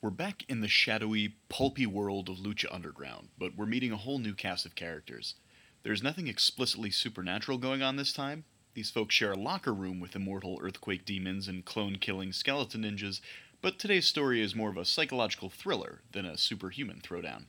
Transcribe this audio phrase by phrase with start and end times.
[0.00, 4.20] We're back in the shadowy, pulpy world of Lucha Underground, but we're meeting a whole
[4.20, 5.34] new cast of characters.
[5.82, 8.44] There's nothing explicitly supernatural going on this time.
[8.74, 13.20] These folks share a locker room with immortal earthquake demons and clone killing skeleton ninjas,
[13.60, 17.46] but today's story is more of a psychological thriller than a superhuman throwdown.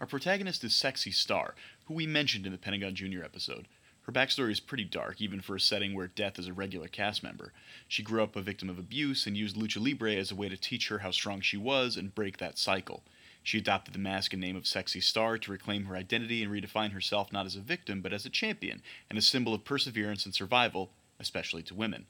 [0.00, 1.54] Our protagonist is Sexy Star,
[1.88, 3.22] who we mentioned in the Pentagon Jr.
[3.22, 3.68] episode.
[4.06, 7.24] Her backstory is pretty dark, even for a setting where Death is a regular cast
[7.24, 7.52] member.
[7.88, 10.56] She grew up a victim of abuse and used lucha libre as a way to
[10.56, 13.02] teach her how strong she was and break that cycle.
[13.42, 16.92] She adopted the mask and name of Sexy Star to reclaim her identity and redefine
[16.92, 20.32] herself not as a victim, but as a champion and a symbol of perseverance and
[20.32, 22.06] survival, especially to women.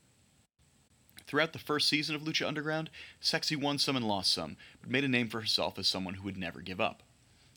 [1.27, 5.05] Throughout the first season of Lucha Underground, Sexy won some and lost some, but made
[5.05, 7.02] a name for herself as someone who would never give up.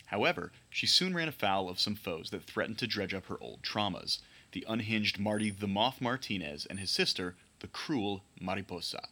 [0.05, 3.61] However, she soon ran afoul of some foes that threatened to dredge up her old
[3.61, 4.19] traumas
[4.51, 9.07] the unhinged Marty the Moth Martinez and his sister, the cruel Mariposa.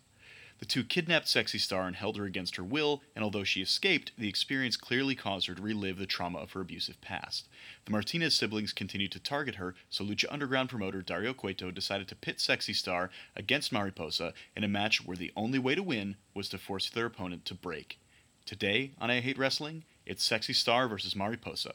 [0.59, 4.11] The two kidnapped Sexy Star and held her against her will, and although she escaped,
[4.17, 7.47] the experience clearly caused her to relive the trauma of her abusive past.
[7.85, 12.15] The Martinez siblings continued to target her, so Lucha Underground promoter Dario Cueto decided to
[12.15, 16.49] pit Sexy Star against Mariposa in a match where the only way to win was
[16.49, 17.99] to force their opponent to break.
[18.45, 21.73] Today on I Hate Wrestling, it's Sexy Star versus Mariposa.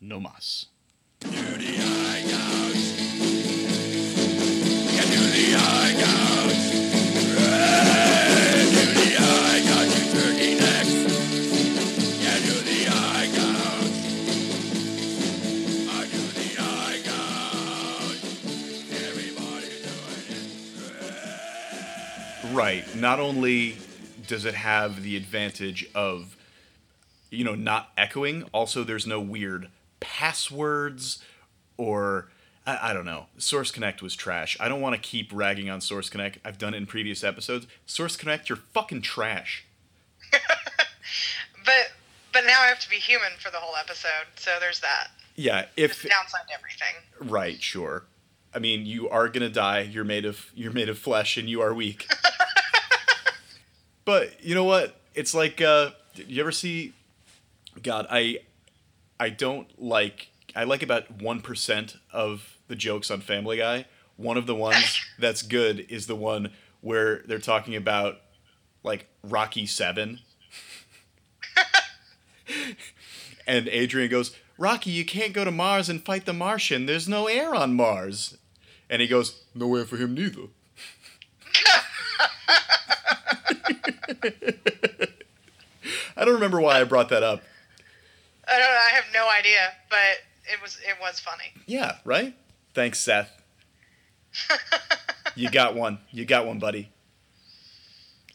[0.00, 0.66] No mas.
[22.52, 22.94] Right.
[22.94, 23.76] Not only
[24.26, 26.36] does it have the advantage of,
[27.30, 29.68] you know, not echoing, also there's no weird
[30.00, 31.22] passwords
[31.76, 32.28] or
[32.66, 33.26] I, I don't know.
[33.38, 34.56] Source Connect was trash.
[34.60, 36.38] I don't want to keep ragging on Source Connect.
[36.44, 37.66] I've done it in previous episodes.
[37.86, 39.64] Source Connect, you're fucking trash.
[41.64, 41.92] But
[42.32, 45.08] but now I have to be human for the whole episode, so there's that.
[45.36, 47.30] Yeah, if downside to everything.
[47.30, 48.04] right, sure.
[48.54, 49.80] I mean, you are gonna die.
[49.80, 52.08] You're made of you're made of flesh, and you are weak.
[54.04, 54.96] but you know what?
[55.14, 56.92] It's like, uh, you ever see?
[57.82, 58.38] God, I
[59.18, 60.29] I don't like.
[60.54, 63.86] I like about one percent of the jokes on Family Guy.
[64.16, 68.20] One of the ones that's good is the one where they're talking about
[68.82, 70.20] like Rocky Seven.
[73.46, 76.86] and Adrian goes, Rocky, you can't go to Mars and fight the Martian.
[76.86, 78.36] There's no air on Mars.
[78.88, 80.48] And he goes, No air for him neither.
[86.16, 87.42] I don't remember why I brought that up.
[88.46, 88.80] I don't know.
[88.88, 90.18] I have no idea, but
[90.52, 91.52] it was it was funny.
[91.66, 92.34] Yeah, right?
[92.74, 93.30] Thanks, Seth.
[95.34, 95.98] You got one.
[96.10, 96.90] You got one, buddy.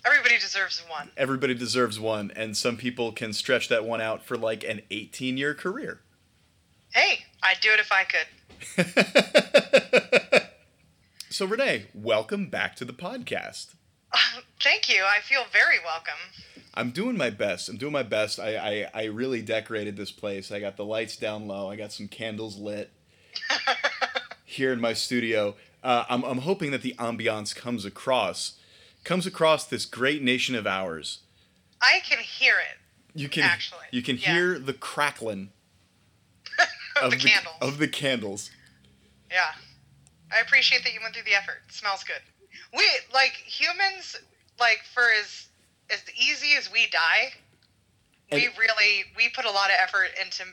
[0.06, 1.10] Everybody deserves one.
[1.18, 5.38] Everybody deserves one, and some people can stretch that one out for like an 18
[5.38, 6.02] year career.
[6.94, 8.28] Hey, I'd do it if I could.
[11.30, 13.74] so, Renee, welcome back to the podcast.
[14.62, 15.04] Thank you.
[15.04, 16.14] I feel very welcome.
[16.76, 17.70] I'm doing my best.
[17.70, 18.40] I'm doing my best.
[18.40, 18.56] I,
[18.94, 20.52] I, I really decorated this place.
[20.52, 21.70] I got the lights down low.
[21.70, 22.92] I got some candles lit
[24.46, 25.56] here in my studio.
[25.84, 28.56] Uh, I'm, I'm hoping that the ambiance comes across,
[29.04, 31.20] comes across this great nation of ours.
[31.82, 32.78] I can hear it.
[33.18, 34.34] You can Actually, you can yeah.
[34.34, 35.52] hear the crackling
[37.02, 37.56] Of the candles.
[37.62, 38.52] of the candles.
[39.32, 39.52] Yeah.
[40.36, 41.62] I appreciate that you went through the effort.
[41.68, 42.22] It smells good.
[42.76, 44.18] We like humans
[44.60, 45.48] like for as
[45.90, 47.34] as easy as we die,
[48.32, 50.44] we really we put a lot of effort into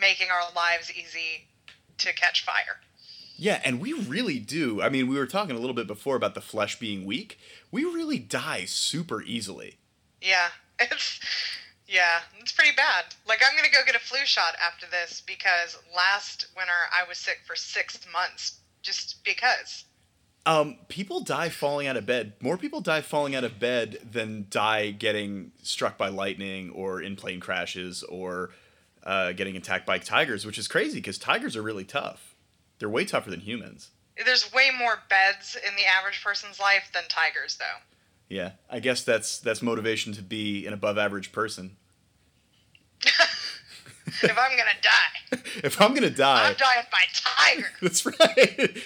[0.00, 1.46] making our lives easy
[1.98, 2.80] to catch fire.
[3.36, 4.82] Yeah, and we really do.
[4.82, 7.38] I mean, we were talking a little bit before about the flesh being weak.
[7.70, 9.78] We really die super easily.
[10.20, 10.48] Yeah.
[10.90, 11.20] It's
[11.86, 13.04] yeah, it's pretty bad.
[13.28, 17.18] Like I'm gonna go get a flu shot after this because last winter I was
[17.18, 19.84] sick for six months just because.
[20.44, 22.32] Um, people die falling out of bed.
[22.40, 27.14] More people die falling out of bed than die getting struck by lightning or in
[27.14, 28.50] plane crashes or
[29.04, 32.34] uh, getting attacked by tigers, which is crazy because tigers are really tough.
[32.78, 33.90] They're way tougher than humans.
[34.24, 37.80] There's way more beds in the average person's life than tigers though.
[38.28, 41.76] Yeah, I guess that's that's motivation to be an above average person.
[44.06, 47.68] if I'm gonna die, if I'm gonna die, I'm dying by tiger.
[47.82, 48.78] That's right.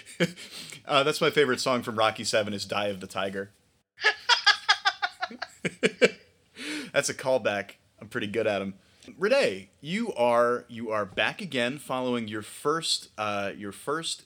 [0.87, 3.51] Uh, that's my favorite song from Rocky Seven is "Die of the Tiger."
[6.93, 7.73] that's a callback.
[8.01, 8.75] I'm pretty good at them.
[9.19, 14.25] Renee, you are you are back again following your first uh, your first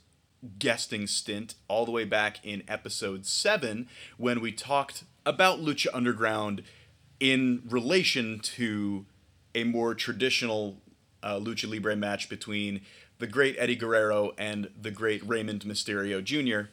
[0.58, 6.62] guesting stint all the way back in episode seven when we talked about Lucha Underground
[7.18, 9.04] in relation to
[9.54, 10.80] a more traditional
[11.22, 12.80] uh, Lucha Libre match between
[13.20, 16.70] the great Eddie Guerrero and the great Raymond Mysterio Jr.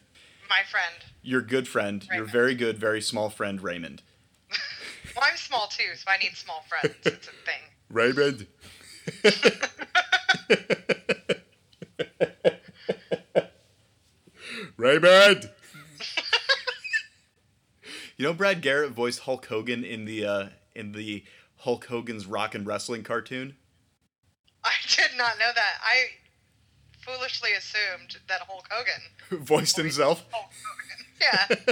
[0.49, 0.95] My friend.
[1.21, 4.01] Your good friend, your very good, very small friend Raymond.
[5.15, 6.93] Well, I'm small too, so I need small friends.
[7.03, 7.63] It's a thing.
[7.89, 8.45] Raymond.
[14.77, 15.49] Raymond.
[18.15, 21.23] you know, Brad Garrett voiced Hulk Hogan in the uh, in the
[21.61, 23.55] Hulk Hogan's Rock and Wrestling cartoon.
[24.63, 25.77] I did not know that.
[25.81, 26.09] I
[27.07, 29.01] foolishly assumed that Hulk Hogan.
[29.45, 30.25] voiced himself.
[30.31, 31.05] Hulk Hogan.
[31.19, 31.47] Yeah.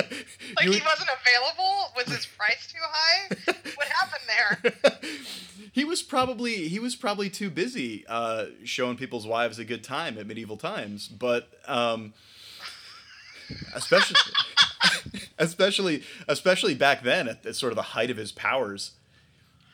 [0.57, 1.91] Like You- he wasn't available?
[1.95, 3.27] Was his price too high?
[3.75, 4.91] What happened there?
[5.71, 10.17] he was probably he was probably too busy uh, showing people's wives a good time
[10.17, 12.13] at medieval times, but um,
[13.75, 14.15] especially
[15.37, 18.91] especially especially back then at, at sort of the height of his powers.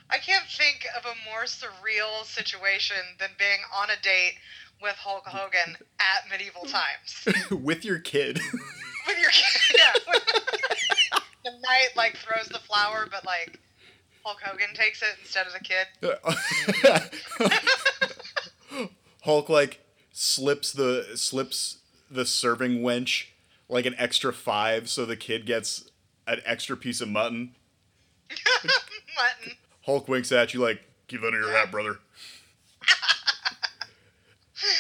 [0.10, 4.34] I can't think of a more surreal situation than being on a date
[4.82, 7.28] with Hulk Hogan at medieval times.
[7.64, 8.40] with your kid.
[9.08, 9.62] with your kid.
[9.78, 9.94] Yeah.
[11.46, 13.60] the knight like throws the flower, but like
[14.24, 15.88] Hulk Hogan takes it instead of the kid.
[19.22, 21.78] Hulk like slips the slips
[22.10, 23.26] the serving wench
[23.70, 25.90] like an extra five, so the kid gets
[26.28, 27.56] an extra piece of mutton.
[28.64, 29.58] Mutton.
[29.86, 32.00] Hulk winks at you like, "Keep under your hat, brother."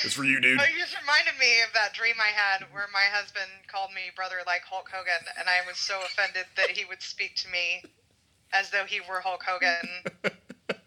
[0.04, 0.60] It's for you, dude.
[0.60, 4.12] Oh, you just reminded me of that dream I had where my husband called me
[4.16, 7.84] brother like Hulk Hogan, and I was so offended that he would speak to me
[8.54, 10.12] as though he were Hulk Hogan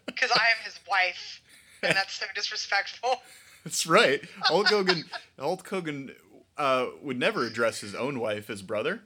[0.05, 1.41] because I am his wife,
[1.83, 3.21] and that's so disrespectful.
[3.63, 4.23] That's right.
[4.41, 5.05] Hulk Hogan.
[5.39, 6.11] Hulk Hogan
[6.57, 9.01] uh, would never address his own wife as brother.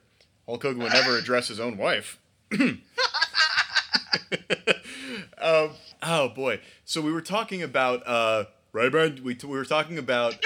[0.46, 2.18] Hulk Hogan would never address his own wife.
[2.52, 2.82] um,
[6.02, 6.60] oh boy.
[6.84, 9.20] So we were talking about uh, right, Brad?
[9.20, 10.34] We, we were talking about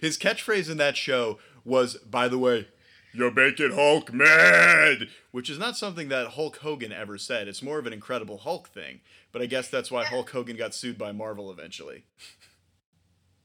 [0.00, 2.68] his catchphrase in that show was, by the way,
[3.12, 7.48] "You're making Hulk mad," which is not something that Hulk Hogan ever said.
[7.48, 9.00] It's more of an Incredible Hulk thing.
[9.32, 12.04] But I guess that's why Hulk Hogan got sued by Marvel eventually.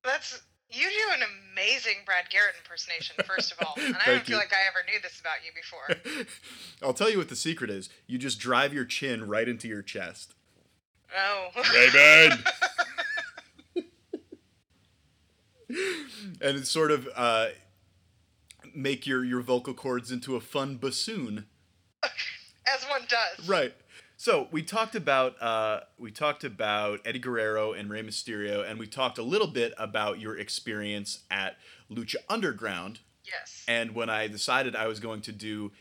[0.04, 4.36] That's you do an amazing Brad Garrett impersonation, first of all, and I don't feel
[4.36, 4.42] you.
[4.42, 6.26] like I ever knew this about you before.
[6.86, 7.90] I'll tell you what the secret is.
[8.06, 10.34] You just drive your chin right into your chest.
[11.16, 11.50] Oh.
[11.74, 12.44] Raymond!
[16.42, 17.48] and it's sort of uh,
[18.74, 21.46] make your, your vocal cords into a fun bassoon.
[22.04, 23.48] As one does.
[23.48, 23.74] Right.
[24.18, 28.88] So we talked about uh, we talked about Eddie Guerrero and Rey Mysterio, and we
[28.88, 31.58] talked a little bit about your experience at
[31.92, 33.00] Lucha Underground.
[33.24, 33.64] Yes.
[33.68, 35.72] And when I decided I was going to do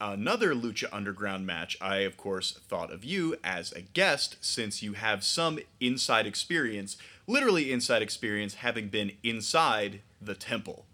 [0.00, 4.94] another Lucha Underground match, I of course thought of you as a guest since you
[4.94, 6.96] have some inside experience,
[7.26, 10.86] literally inside experience, having been inside the temple,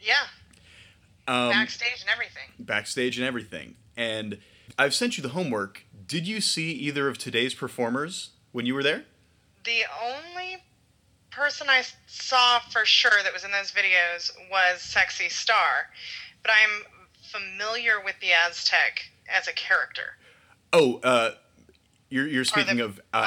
[0.00, 0.26] Yeah.
[1.28, 2.52] um, Backstage and everything.
[2.58, 3.76] backstage and everything.
[3.96, 4.38] And
[4.78, 5.84] I've sent you the homework.
[6.06, 9.04] Did you see either of today's performers when you were there?
[9.64, 10.58] The only
[11.30, 15.90] person I saw for sure that was in those videos was Sexy Star,
[16.42, 16.84] but I'm
[17.26, 20.16] familiar with the Aztec as a character.
[20.72, 21.32] Oh, uh,
[22.08, 23.26] you're you're speaking of uh,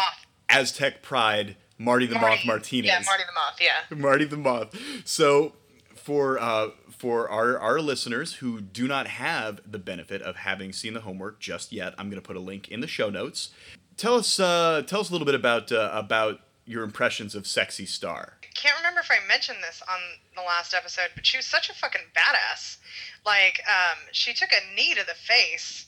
[0.50, 2.88] Aztec Pride, Marty the Moth Martinez.
[2.88, 3.60] Yeah, Marty the Moth.
[3.62, 3.98] Yeah.
[4.02, 4.76] Marty the Moth.
[5.06, 5.54] So
[5.96, 10.94] for uh, for our our listeners who do not have the benefit of having seen
[10.94, 13.50] the homework just yet, I'm going to put a link in the show notes.
[13.98, 17.86] Tell us uh, tell us a little bit about uh, about your impressions of Sexy
[17.86, 18.38] Star.
[18.44, 20.00] I can't remember if I mentioned this on
[20.36, 22.78] the last episode, but she was such a fucking badass.
[23.26, 25.88] Like, um, she took a knee to the face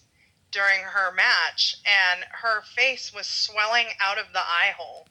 [0.52, 5.08] during her match, and her face was swelling out of the eye hole,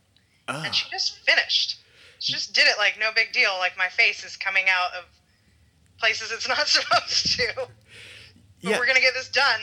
[0.49, 1.79] Ah, and she just finished.
[2.19, 3.53] She just did it like no big deal.
[3.59, 5.05] Like my face is coming out of
[5.99, 7.53] places it's not supposed to.
[7.57, 7.69] But
[8.61, 9.61] yeah, we're gonna get this done.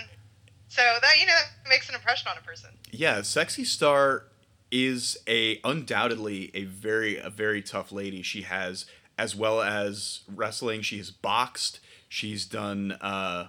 [0.70, 1.34] So that you know
[1.70, 2.70] makes an impression on a person.
[2.92, 3.22] yeah.
[3.22, 4.24] Sexy Star
[4.72, 8.22] is a undoubtedly a very a very tough lady.
[8.22, 8.86] She has
[9.18, 10.82] as well as wrestling.
[10.82, 11.80] She has boxed.
[12.10, 12.94] She's done.
[12.94, 13.48] Uh,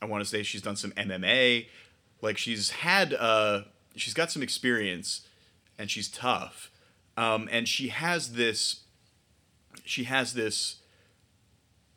[0.00, 1.66] I want to say she's done some MMA.
[2.22, 3.14] Like she's had.
[3.14, 3.62] Uh,
[3.94, 5.26] she's got some experience,
[5.78, 6.70] and she's tough.
[7.16, 8.82] Um, and she has this.
[9.84, 10.76] She has this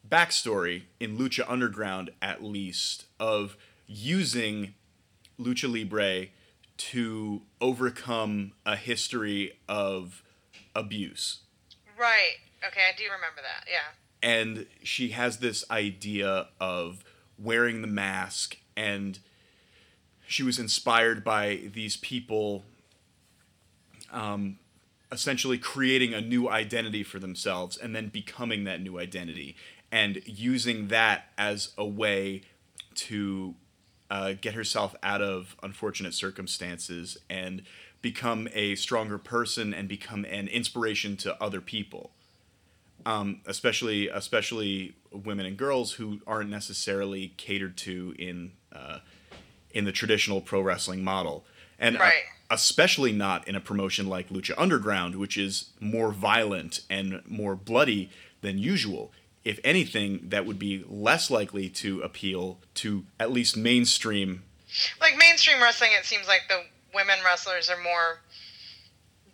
[0.08, 4.76] backstory in Lucha Underground, at least, of using
[5.40, 6.28] Lucha Libre
[6.80, 10.24] to overcome a history of
[10.74, 11.42] abuse.
[11.98, 12.38] Right.
[12.66, 13.68] Okay, I do remember that.
[13.70, 13.92] Yeah.
[14.24, 17.04] And she has this idea of
[17.38, 19.20] wearing the mask and
[20.26, 22.64] she was inspired by these people
[24.12, 24.58] um,
[25.12, 29.56] essentially creating a new identity for themselves and then becoming that new identity
[29.92, 32.42] and using that as a way
[32.96, 33.56] to
[34.10, 37.64] uh, get herself out of unfortunate circumstances and
[38.02, 42.12] become a stronger person and become an inspiration to other people.
[43.06, 49.00] Um, especially especially women and girls who aren't necessarily catered to in uh,
[49.72, 51.46] in the traditional pro wrestling model.
[51.80, 52.02] And uh,
[52.52, 58.10] especially not in a promotion like Lucha Underground, which is more violent and more bloody
[58.42, 59.12] than usual.
[59.44, 64.44] If anything, that would be less likely to appeal to at least mainstream.
[65.00, 68.20] Like mainstream wrestling, it seems like the women wrestlers are more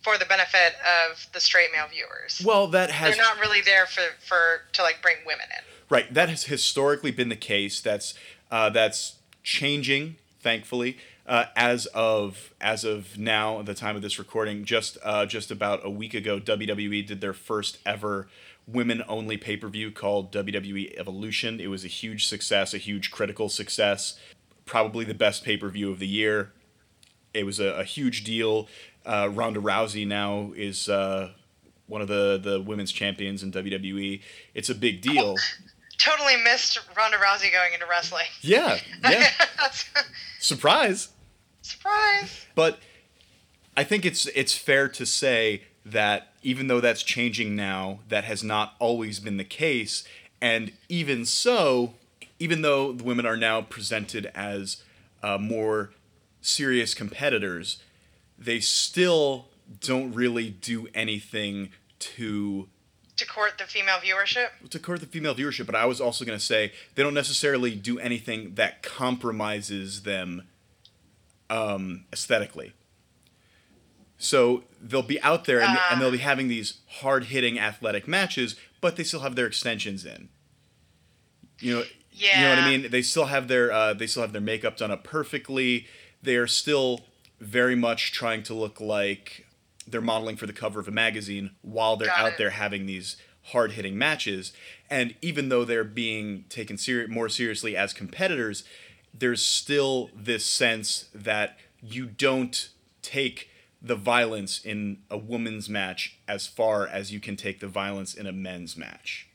[0.05, 0.75] for the benefit
[1.09, 2.41] of the straight male viewers.
[2.45, 5.63] Well, that has They're not really there for, for to like bring women in.
[5.89, 7.81] Right, that has historically been the case.
[7.81, 8.13] That's
[8.51, 10.97] uh, that's changing, thankfully.
[11.27, 15.49] Uh, as of as of now, at the time of this recording, just uh, just
[15.49, 18.27] about a week ago, WWE did their first ever
[18.67, 21.59] women only pay per view called WWE Evolution.
[21.59, 24.19] It was a huge success, a huge critical success,
[24.65, 26.51] probably the best pay per view of the year.
[27.33, 28.67] It was a, a huge deal.
[29.05, 31.31] Uh, Ronda Rousey now is uh,
[31.87, 34.21] one of the the women's champions in WWE.
[34.53, 35.35] It's a big deal.
[35.97, 38.25] Totally missed Ronda Rousey going into wrestling.
[38.41, 39.29] Yeah, yeah.
[40.39, 41.09] Surprise.
[41.61, 42.45] surprise.
[42.53, 42.79] But
[43.77, 48.43] I think it's it's fair to say that even though that's changing now, that has
[48.43, 50.03] not always been the case.
[50.41, 51.93] And even so,
[52.39, 54.83] even though the women are now presented as
[55.21, 55.91] uh, more
[56.41, 57.81] serious competitors,
[58.37, 59.47] they still
[59.79, 62.67] don't really do anything to
[63.17, 64.69] To court the female viewership.
[64.69, 67.73] to court the female viewership, but I was also going to say they don't necessarily
[67.75, 70.43] do anything that compromises them
[71.49, 72.73] um, aesthetically.
[74.17, 78.55] So they'll be out there and, and they'll be having these hard hitting athletic matches,
[78.81, 80.29] but they still have their extensions in.
[81.59, 82.91] You know, you know what I mean.
[82.91, 85.87] They still have their uh, they still have their makeup done up perfectly.
[86.21, 87.01] They are still
[87.39, 89.45] very much trying to look like
[89.87, 92.37] they're modeling for the cover of a magazine while they're Got out it.
[92.37, 93.17] there having these
[93.51, 94.51] hard hitting matches.
[94.89, 98.63] And even though they're being taken seri- more seriously as competitors,
[99.13, 102.69] there's still this sense that you don't
[103.01, 103.49] take
[103.85, 108.25] the violence in a woman's match as far as you can take the violence in
[108.25, 109.27] a men's match.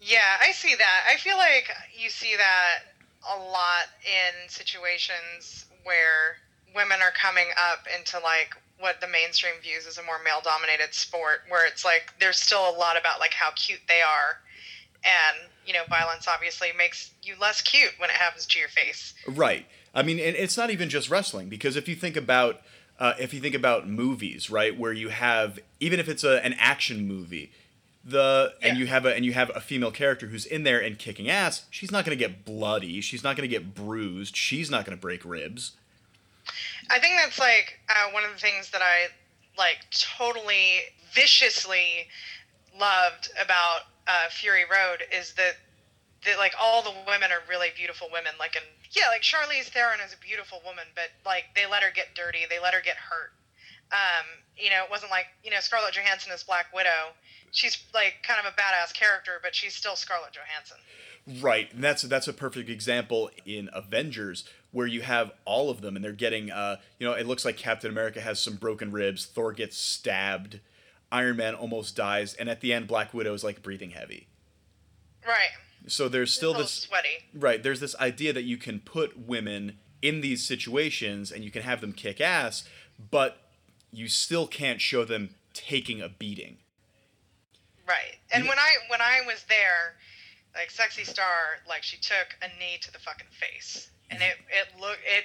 [0.00, 1.00] Yeah, I see that.
[1.12, 2.84] I feel like you see that
[3.28, 6.36] a lot in situations where
[6.74, 10.94] women are coming up into like what the mainstream views as a more male dominated
[10.94, 14.38] sport where it's like there's still a lot about like how cute they are
[15.04, 19.12] and you know violence obviously makes you less cute when it happens to your face
[19.26, 19.66] Right.
[19.94, 22.60] I mean, and it's not even just wrestling because if you think about
[23.00, 26.54] uh, if you think about movies, right, where you have even if it's a, an
[26.58, 27.50] action movie,
[28.04, 30.98] the and you have a and you have a female character who's in there and
[30.98, 34.70] kicking ass, she's not going to get bloody, she's not going to get bruised, she's
[34.70, 35.72] not going to break ribs.
[36.90, 39.08] I think that's like uh, one of the things that I
[39.56, 40.80] like totally
[41.12, 42.08] viciously
[42.78, 45.56] loved about uh, Fury Road is that
[46.26, 48.32] that like all the women are really beautiful women.
[48.38, 51.90] Like and yeah, like Charlize Theron is a beautiful woman, but like they let her
[51.94, 53.32] get dirty, they let her get hurt.
[53.92, 57.14] Um, you know, it wasn't like you know Scarlett Johansson is Black Widow.
[57.52, 60.78] She's like kind of a badass character, but she's still Scarlett Johansson.
[61.42, 65.96] Right, and that's that's a perfect example in Avengers where you have all of them
[65.96, 69.26] and they're getting uh you know it looks like Captain America has some broken ribs,
[69.26, 70.60] Thor gets stabbed,
[71.12, 74.26] Iron Man almost dies, and at the end Black Widow is like breathing heavy.
[75.26, 75.50] Right.
[75.86, 77.24] So there's still this sweaty.
[77.34, 81.62] right there's this idea that you can put women in these situations and you can
[81.62, 82.64] have them kick ass,
[83.10, 83.38] but
[83.92, 86.58] you still can't show them taking a beating.
[87.86, 88.18] Right.
[88.32, 89.96] And when I when I was there,
[90.54, 94.80] like Sexy Star, like she took a knee to the fucking face, and it it
[94.80, 95.24] looked it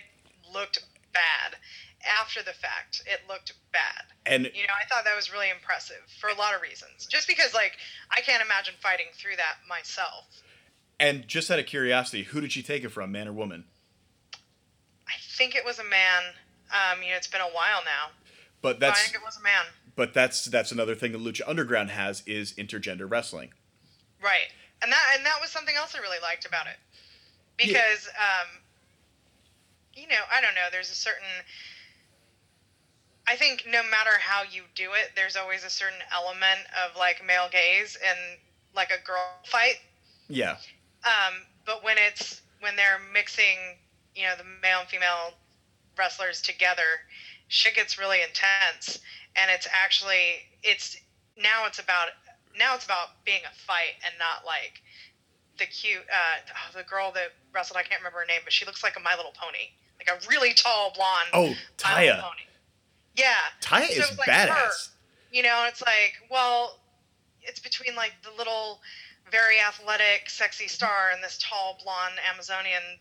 [0.51, 0.83] looked
[1.13, 1.57] bad.
[2.05, 4.13] After the fact, it looked bad.
[4.27, 7.07] And You know, I thought that was really impressive for a lot of reasons.
[7.07, 7.77] Just because, like,
[8.11, 10.25] I can't imagine fighting through that myself.
[10.99, 13.65] And just out of curiosity, who did she take it from, man or woman?
[15.07, 16.23] I think it was a man.
[16.71, 18.11] Um, you know, it's been a while now.
[18.61, 19.65] But But I that's think it was a man.
[19.95, 23.51] but that's that's another thing that Lucha Underground has is intergender wrestling.
[24.21, 24.49] Right.
[24.81, 26.77] And that and that was something else I really liked about it.
[27.57, 28.47] Because um
[29.93, 31.45] you know, I don't know, there's a certain
[33.27, 37.23] I think no matter how you do it, there's always a certain element of like
[37.25, 38.17] male gaze and
[38.75, 39.75] like a girl fight.
[40.27, 40.57] Yeah.
[41.05, 41.33] Um
[41.65, 43.77] but when it's when they're mixing,
[44.15, 45.33] you know, the male and female
[45.97, 47.01] wrestlers together,
[47.47, 48.99] shit gets really intense,
[49.35, 50.97] and it's actually it's
[51.37, 52.09] now it's about
[52.57, 54.81] now it's about being a fight and not like
[55.57, 57.77] the cute uh, oh, the girl that wrestled.
[57.77, 60.19] I can't remember her name, but she looks like a My Little Pony, like a
[60.29, 61.29] really tall blonde.
[61.33, 62.19] Oh, Taya.
[62.21, 62.41] Pony.
[63.15, 63.33] Yeah.
[63.61, 64.49] Taya So is like badass.
[64.49, 64.69] her.
[65.31, 66.79] You know, it's like, well,
[67.41, 68.79] it's between like the little,
[69.31, 72.99] very athletic, sexy star and this tall blonde Amazonian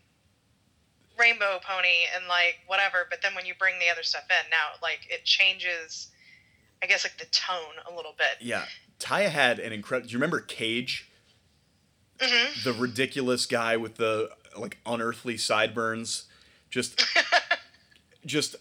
[1.17, 3.07] rainbow pony and like whatever.
[3.09, 6.07] But then when you bring the other stuff in, now like it changes.
[6.83, 8.45] I guess like the tone a little bit.
[8.45, 8.65] Yeah.
[8.99, 10.07] Taya had an incredible.
[10.07, 11.09] Do you remember Cage?
[12.21, 16.25] hmm The ridiculous guy with the like unearthly sideburns,
[16.69, 17.03] just
[18.25, 18.55] just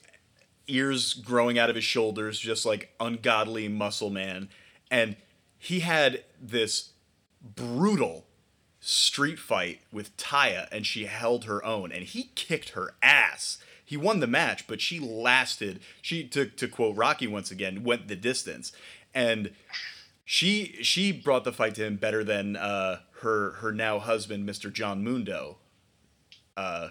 [0.67, 4.49] ears growing out of his shoulders, just like ungodly muscle man.
[4.91, 5.17] And
[5.59, 6.91] he had this
[7.45, 8.27] brutal
[8.81, 13.59] street fight with Taya, and she held her own, and he kicked her ass.
[13.85, 15.81] He won the match, but she lasted.
[16.01, 18.73] She, to, to quote Rocky once again, went the distance,
[19.15, 19.51] and
[20.25, 24.73] she she brought the fight to him better than uh, her her now husband, Mr.
[24.73, 25.59] John Mundo,
[26.57, 26.91] uh,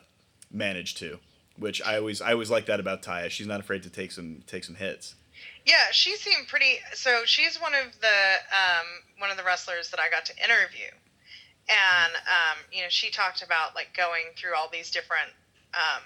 [0.51, 1.19] managed to.
[1.57, 3.29] Which I always I always like that about Taya.
[3.29, 5.15] She's not afraid to take some take some hits.
[5.65, 6.79] Yeah, she seemed pretty.
[6.93, 8.19] So she's one of the
[8.51, 8.87] um,
[9.19, 10.91] one of the wrestlers that I got to interview,
[11.69, 15.31] and um, you know she talked about like going through all these different
[15.73, 16.03] um,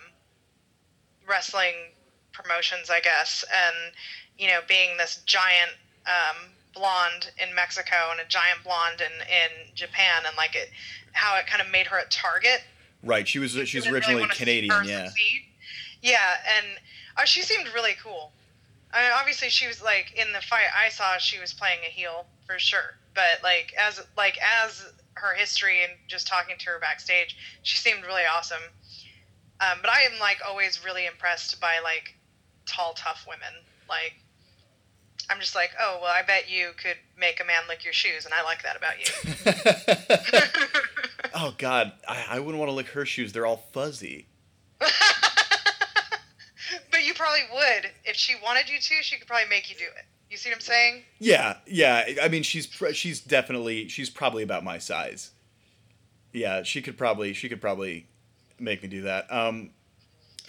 [1.27, 1.75] wrestling
[2.34, 3.93] promotions, I guess, and
[4.38, 5.72] you know being this giant
[6.05, 10.69] um, blonde in Mexico and a giant blonde in in Japan, and like it
[11.13, 12.62] how it kind of made her a target
[13.03, 13.27] Right.
[13.27, 14.86] She was she's really originally wanna Canadian.
[14.86, 15.05] Yeah.
[15.05, 15.46] succeed.
[16.01, 16.65] Yeah, and
[17.17, 18.31] uh, she seemed really cool.
[18.94, 21.91] I mean, obviously, she was like in the fight I saw, she was playing a
[21.91, 22.98] heel for sure.
[23.13, 28.03] But like as like as her history and just talking to her backstage, she seemed
[28.06, 28.62] really awesome.
[29.60, 32.15] Um, but I am like always really impressed by like
[32.65, 33.53] tall, tough women.
[33.90, 34.14] Like
[35.29, 38.25] I'm just like, oh well, I bet you could make a man lick your shoes,
[38.25, 39.11] and I like that about you.
[41.35, 43.33] oh God, I, I wouldn't want to lick her shoes.
[43.33, 44.27] They're all fuzzy.
[47.18, 49.03] probably would if she wanted you to.
[49.03, 50.06] She could probably make you do it.
[50.30, 51.03] You see what I'm saying?
[51.20, 52.06] Yeah, yeah.
[52.22, 55.32] I mean, she's pr- she's definitely she's probably about my size.
[56.34, 58.08] Yeah, she could probably she could probably
[58.60, 59.32] make me do that.
[59.32, 59.70] Um,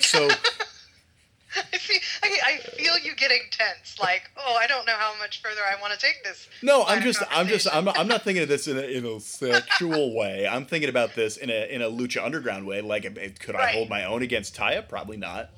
[0.01, 0.29] so
[1.73, 1.99] I see.
[2.23, 3.99] I, I feel you getting tense.
[4.01, 6.47] Like, oh, I don't know how much further I want to take this.
[6.63, 7.67] no, I'm just I'm just.
[7.73, 10.47] I'm not, I'm not thinking of this in a, in a sexual way.
[10.47, 12.81] I'm thinking about this in a in a lucha underground way.
[12.81, 13.05] Like,
[13.39, 13.75] could I Right.
[13.75, 14.87] hold my own against Taya?
[14.87, 15.51] Probably not.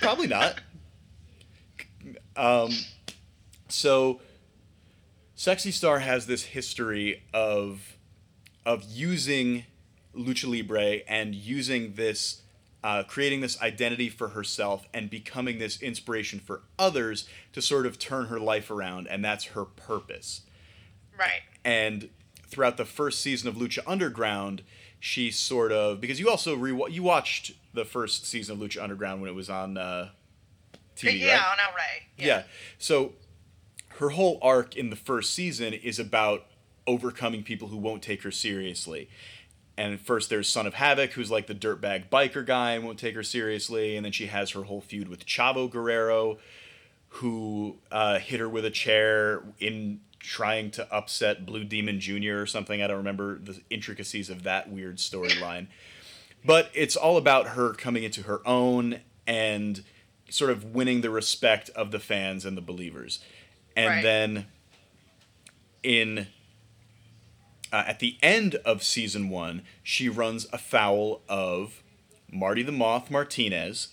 [0.00, 0.60] Probably not.
[2.36, 2.70] Um,
[3.68, 4.20] so,
[5.34, 7.96] Sexy Star has this history of
[8.64, 9.64] of using
[10.14, 12.42] lucha libre and using this,
[12.84, 17.98] uh, creating this identity for herself and becoming this inspiration for others to sort of
[17.98, 20.42] turn her life around, and that's her purpose.
[21.18, 21.40] Right.
[21.64, 22.10] And
[22.46, 24.62] throughout the first season of Lucha Underground,
[25.00, 29.22] she sort of because you also re you watched the first season of Lucha Underground
[29.22, 30.10] when it was on uh,
[30.96, 31.52] TV, yeah, right?
[31.52, 32.02] on Outright.
[32.18, 32.42] Yeah.
[32.78, 33.12] So
[33.98, 36.46] her whole arc in the first season is about
[36.86, 39.08] overcoming people who won't take her seriously.
[39.76, 43.14] And first there's Son of Havoc, who's like the dirtbag biker guy and won't take
[43.14, 43.96] her seriously.
[43.96, 46.38] And then she has her whole feud with Chavo Guerrero,
[47.08, 52.38] who uh, hit her with a chair in trying to upset Blue Demon Jr.
[52.40, 52.82] or something.
[52.82, 55.68] I don't remember the intricacies of that weird storyline.
[56.44, 59.82] but it's all about her coming into her own and
[60.30, 63.20] sort of winning the respect of the fans and the believers.
[63.76, 64.02] And Right.
[64.02, 64.46] then
[65.82, 66.26] in
[67.70, 71.82] uh, at the end of season one, she runs afoul of
[72.32, 73.88] Marty the Moth Martinez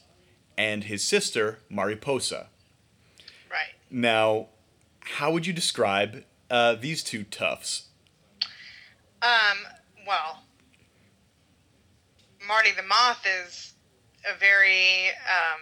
[0.57, 2.47] and his sister Mariposa.
[3.51, 3.73] Right.
[3.89, 4.47] Now,
[5.01, 7.87] how would you describe uh, these two toughs?
[9.21, 9.57] Um.
[10.07, 10.43] Well,
[12.47, 13.73] Marty the Moth is
[14.29, 15.59] a very um.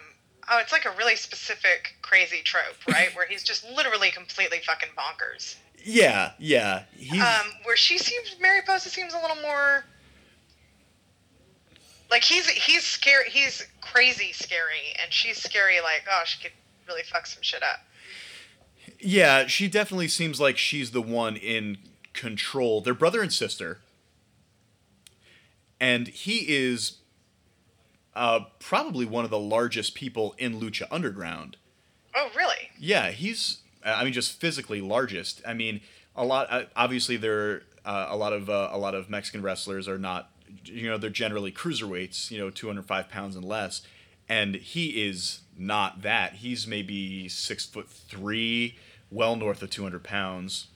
[0.50, 3.14] Oh, it's like a really specific crazy trope, right?
[3.16, 5.56] Where he's just literally completely fucking bonkers.
[5.86, 9.84] Yeah, yeah, Um, where she seems, Mariposa seems a little more
[12.10, 13.28] like he's he's scary.
[13.30, 15.80] He's crazy scary, and she's scary.
[15.82, 16.52] Like, oh, she could
[16.88, 17.80] really fuck some shit up.
[19.00, 19.46] yeah.
[19.46, 21.78] She definitely seems like she's the one in
[22.12, 22.80] control.
[22.80, 23.80] They're brother and sister,
[25.84, 26.96] and he is
[28.14, 31.58] uh, probably one of the largest people in Lucha Underground.
[32.16, 32.70] Oh, really?
[32.78, 33.58] Yeah, he's.
[33.84, 35.42] I mean, just physically largest.
[35.46, 35.82] I mean,
[36.16, 36.46] a lot.
[36.48, 40.30] Uh, obviously, there uh, a lot of uh, a lot of Mexican wrestlers are not
[40.64, 43.82] you know they're generally cruiserweights, you know, 205 pounds and less,
[44.26, 46.36] and he is not that.
[46.36, 48.78] He's maybe six foot three,
[49.10, 50.68] well north of 200 pounds,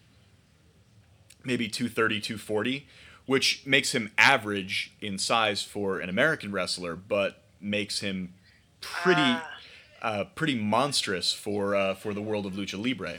[1.44, 2.86] maybe 230, 240,
[3.28, 8.32] which makes him average in size for an American wrestler, but makes him
[8.80, 9.58] pretty, Ah.
[10.00, 13.18] uh, pretty monstrous for uh, for the world of lucha libre.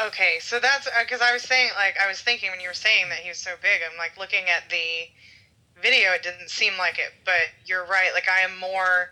[0.00, 3.10] Okay, so that's because I was saying, like, I was thinking when you were saying
[3.10, 5.08] that he was so big, I'm like looking at the
[5.82, 8.10] video, it didn't seem like it, but you're right.
[8.14, 9.10] Like, I am more,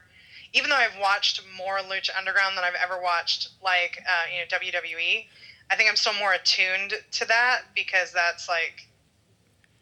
[0.54, 4.46] even though I've watched more Lucha Underground than I've ever watched, like, uh, you know,
[4.46, 5.26] WWE,
[5.70, 8.88] I think I'm still more attuned to that because that's like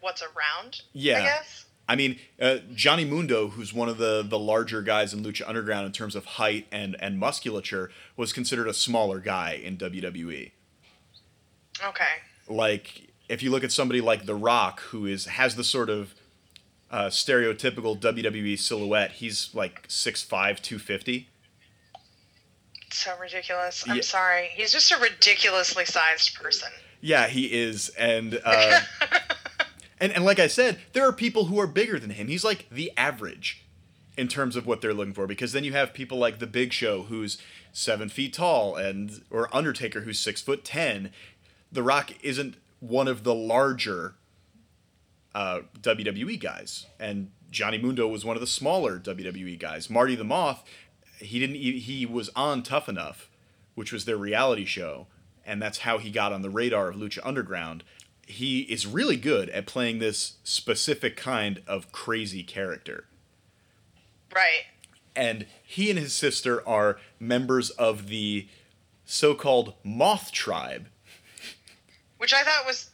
[0.03, 0.83] what's around.
[0.93, 1.19] Yeah.
[1.19, 1.65] I guess.
[1.89, 5.85] I mean, uh, Johnny Mundo, who's one of the, the larger guys in Lucha Underground
[5.87, 10.53] in terms of height and, and musculature, was considered a smaller guy in WWE.
[11.85, 12.05] Okay.
[12.49, 16.15] Like, if you look at somebody like The Rock, who is has the sort of
[16.91, 20.29] uh, stereotypical WWE silhouette, he's like 6'5",
[20.61, 21.29] 250.
[22.91, 23.85] So ridiculous.
[23.89, 24.03] I'm Yeah.
[24.03, 24.49] sorry.
[24.55, 26.69] He's just a ridiculously sized person.
[27.01, 28.81] Yeah, he is, and uh,
[30.03, 32.29] and and like I said, there are people who are bigger than him.
[32.29, 33.65] He's like the average
[34.19, 35.27] in terms of what they're looking for.
[35.27, 37.39] Because then you have people like the Big Show, who's
[37.73, 41.11] seven feet tall, and or Undertaker, who's six foot ten.
[41.71, 44.17] The Rock isn't one of the larger
[45.35, 49.89] uh, WWE guys, and Johnny Mundo was one of the smaller WWE guys.
[49.89, 50.63] Marty the Moth,
[51.19, 51.57] he didn't.
[51.57, 53.31] e- He was on Tough Enough,
[53.75, 55.07] which was their reality show,
[55.47, 57.85] and that's how he got on the radar of Lucha Underground.
[58.33, 63.05] He is really good at playing this specific kind of crazy character.
[64.35, 64.65] Right.
[65.15, 68.49] And he and his sister are members of the
[69.05, 70.89] so called Moth Tribe.
[72.17, 72.91] Which I thought was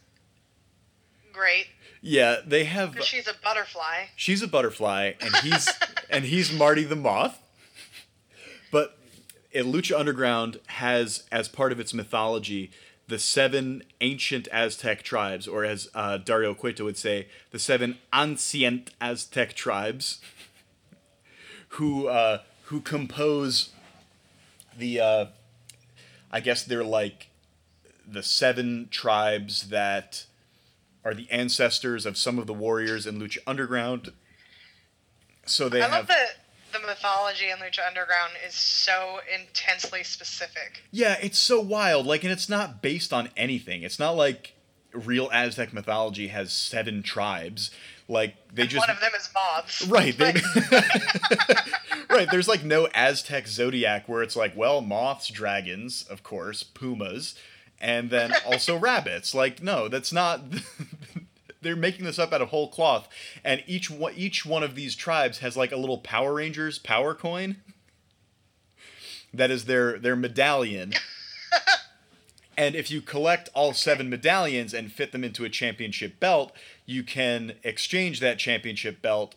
[1.33, 1.67] great.
[2.01, 2.97] Yeah, they have.
[3.05, 4.07] She's a butterfly.
[4.17, 5.69] She's a butterfly, and he's
[6.11, 7.41] and he's Marty the Moth.
[8.71, 8.99] But
[9.55, 12.71] Lucha Underground has, as part of its mythology,
[13.09, 18.91] the seven ancient Aztec tribes, or as uh, Dario Cueto would say, the seven ancient
[19.01, 20.21] Aztec tribes,
[21.71, 23.71] who uh, who compose
[24.77, 25.01] the.
[25.01, 25.27] Uh,
[26.31, 27.29] I guess they're like
[28.07, 30.27] the seven tribes that
[31.05, 34.13] are the ancestors of some of the warriors in Lucha Underground.
[35.47, 36.29] So they I have love that
[36.83, 40.83] the mythology in Lucha Underground is so intensely specific.
[40.91, 42.07] Yeah, it's so wild.
[42.07, 43.83] Like, and it's not based on anything.
[43.83, 44.55] It's not like
[44.93, 47.71] real Aztec mythology has seven tribes.
[48.09, 49.87] Like they And just one of them is moths.
[49.87, 50.17] right.
[50.17, 50.33] They,
[52.11, 52.29] right.
[52.31, 57.35] There's like no Aztec zodiac where it's like, well, moths, dragons, of course, pumas,
[57.81, 59.35] and then also rabbits.
[59.35, 60.41] Like, no, that's not.
[61.69, 63.11] They're making this up out of whole cloth,
[63.45, 67.15] and each one, each one of these tribes has like a little Power Rangers power
[67.15, 67.57] coin.
[69.35, 70.95] That is their their medallion.
[72.57, 76.53] And if you collect all seven medallions and fit them into a championship belt,
[76.87, 79.37] you can exchange that championship belt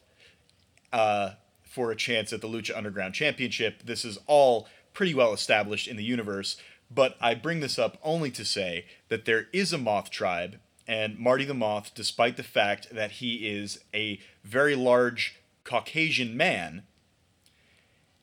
[0.91, 3.83] uh, for a chance at the Lucha Underground Championship.
[3.85, 6.57] This is all pretty well established in the universe,
[6.89, 10.57] but I bring this up only to say that there is a Moth tribe,
[10.91, 16.83] and Marty the Moth, despite the fact that he is a very large Caucasian man,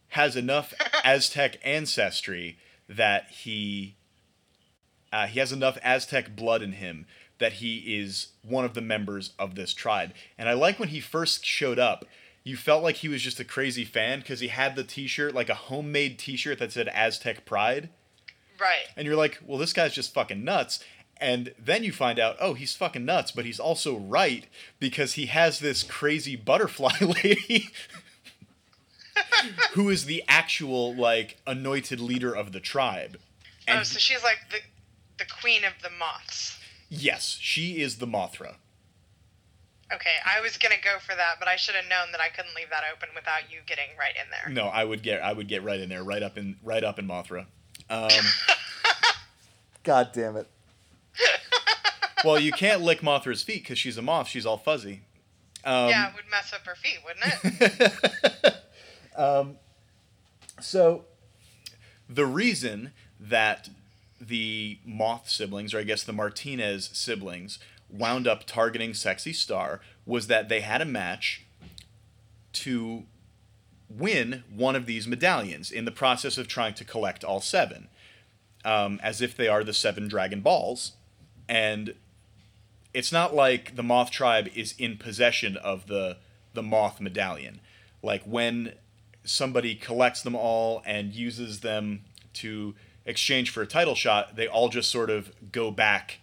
[0.08, 3.96] has enough Aztec ancestry that he
[5.10, 7.06] uh, he has enough Aztec blood in him
[7.38, 10.12] that he is one of the members of this tribe.
[10.36, 12.04] And I like when he first showed up,
[12.44, 15.48] you felt like he was just a crazy fan because he had the T-shirt, like
[15.48, 17.88] a homemade T-shirt that said Aztec Pride,
[18.60, 18.86] right.
[18.94, 20.84] and you're like, well, this guy's just fucking nuts.
[21.20, 24.46] And then you find out, oh, he's fucking nuts, but he's also right
[24.78, 27.70] because he has this crazy butterfly lady
[29.72, 33.18] who is the actual like anointed leader of the tribe.
[33.68, 34.58] oh, so she's like the
[35.18, 36.58] the queen of the moths.
[36.88, 38.54] yes, she is the Mothra.
[39.92, 42.54] Okay, I was gonna go for that, but I should have known that I couldn't
[42.54, 44.52] leave that open without you getting right in there.
[44.52, 46.98] No, I would get I would get right in there, right up in right up
[46.98, 47.46] in Mothra.
[47.90, 48.10] Um,
[49.82, 50.46] God damn it.
[52.24, 54.28] well, you can't lick Mothra's feet because she's a moth.
[54.28, 55.02] She's all fuzzy.
[55.64, 58.54] Um, yeah, it would mess up her feet, wouldn't it?
[60.60, 61.04] So,
[62.08, 63.68] the reason that
[64.20, 70.26] the Moth siblings, or I guess the Martinez siblings, wound up targeting Sexy Star was
[70.26, 71.44] that they had a match
[72.54, 73.04] to
[73.88, 77.88] win one of these medallions in the process of trying to collect all seven,
[78.64, 80.92] um, as if they are the seven Dragon Balls.
[81.48, 81.94] And
[82.92, 86.18] it's not like the Moth tribe is in possession of the
[86.54, 87.60] the moth medallion.
[88.02, 88.74] Like when
[89.24, 92.02] somebody collects them all and uses them
[92.34, 96.18] to exchange for a title shot, they all just sort of go back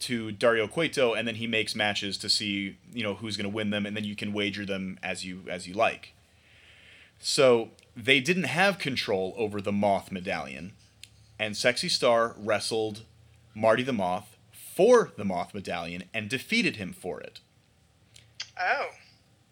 [0.00, 3.54] to Dario Cueto, and then he makes matches to see you know who's going to
[3.54, 6.12] win them, and then you can wager them as you as you like.
[7.20, 10.72] So they didn't have control over the Moth medallion,
[11.38, 13.02] and Sexy Star wrestled
[13.54, 14.31] Marty the Moth
[14.74, 17.40] for the Moth medallion and defeated him for it.
[18.58, 18.90] Oh.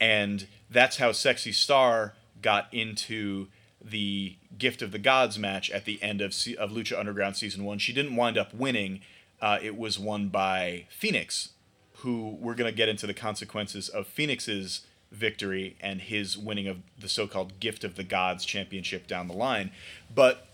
[0.01, 3.49] And that's how Sexy Star got into
[3.83, 7.79] the Gift of the Gods match at the end of, of Lucha Underground Season 1.
[7.79, 9.01] She didn't wind up winning.
[9.43, 11.51] Uh, it was won by Phoenix,
[11.97, 16.79] who we're going to get into the consequences of Phoenix's victory and his winning of
[16.99, 19.71] the so called Gift of the Gods championship down the line.
[20.15, 20.47] But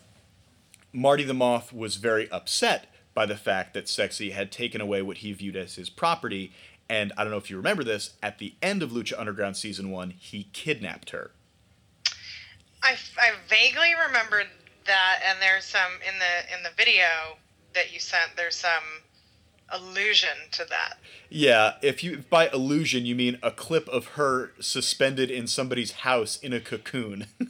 [0.93, 5.17] Marty the Moth was very upset by the fact that Sexy had taken away what
[5.17, 6.53] he viewed as his property.
[6.87, 9.91] And I don't know if you remember this, at the end of Lucha Underground Season
[9.91, 11.31] 1, he kidnapped her.
[12.83, 14.49] I, I vaguely remembered
[14.85, 17.39] that, and there's some in the in the video
[17.75, 18.37] that you sent.
[18.37, 19.03] There's some
[19.71, 20.99] allusion to that.
[21.31, 26.39] Yeah, if you by allusion you mean a clip of her suspended in somebody's house
[26.39, 27.27] in a cocoon.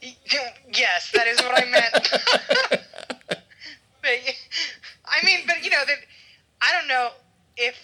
[0.00, 2.80] yes, that is what I meant.
[4.04, 4.12] but
[5.04, 5.98] I mean, but you know that
[6.60, 7.10] I don't know
[7.56, 7.74] if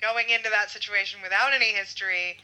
[0.00, 2.38] going into that situation without any history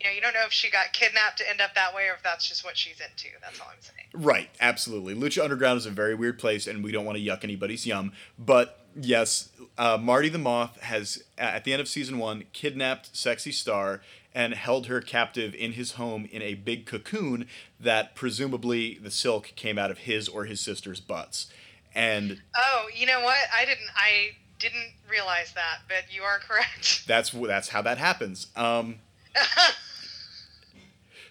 [0.00, 2.14] you know, you don't know if she got kidnapped to end up that way or
[2.14, 3.28] if that's just what she's into.
[3.42, 4.08] That's all I'm saying.
[4.14, 5.14] Right, absolutely.
[5.14, 8.12] Lucha Underground is a very weird place, and we don't want to yuck anybody's yum.
[8.38, 13.52] But yes, uh, Marty the Moth has, at the end of season one, kidnapped Sexy
[13.52, 14.00] Star
[14.34, 17.46] and held her captive in his home in a big cocoon
[17.78, 21.52] that presumably the silk came out of his or his sister's butts.
[21.94, 23.38] And oh, you know what?
[23.54, 23.88] I didn't.
[23.96, 27.04] I didn't realize that, but you are correct.
[27.08, 28.48] That's that's how that happens.
[28.56, 28.96] Um,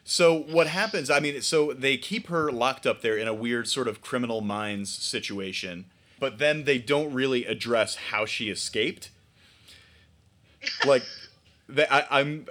[0.10, 1.12] So what happens?
[1.12, 4.42] I mean, so they keep her locked up there in a weird sort of criminal
[4.42, 5.86] minds situation,
[6.20, 9.12] but then they don't really address how she escaped.
[10.84, 11.04] Like,
[11.68, 12.48] they, I, I'm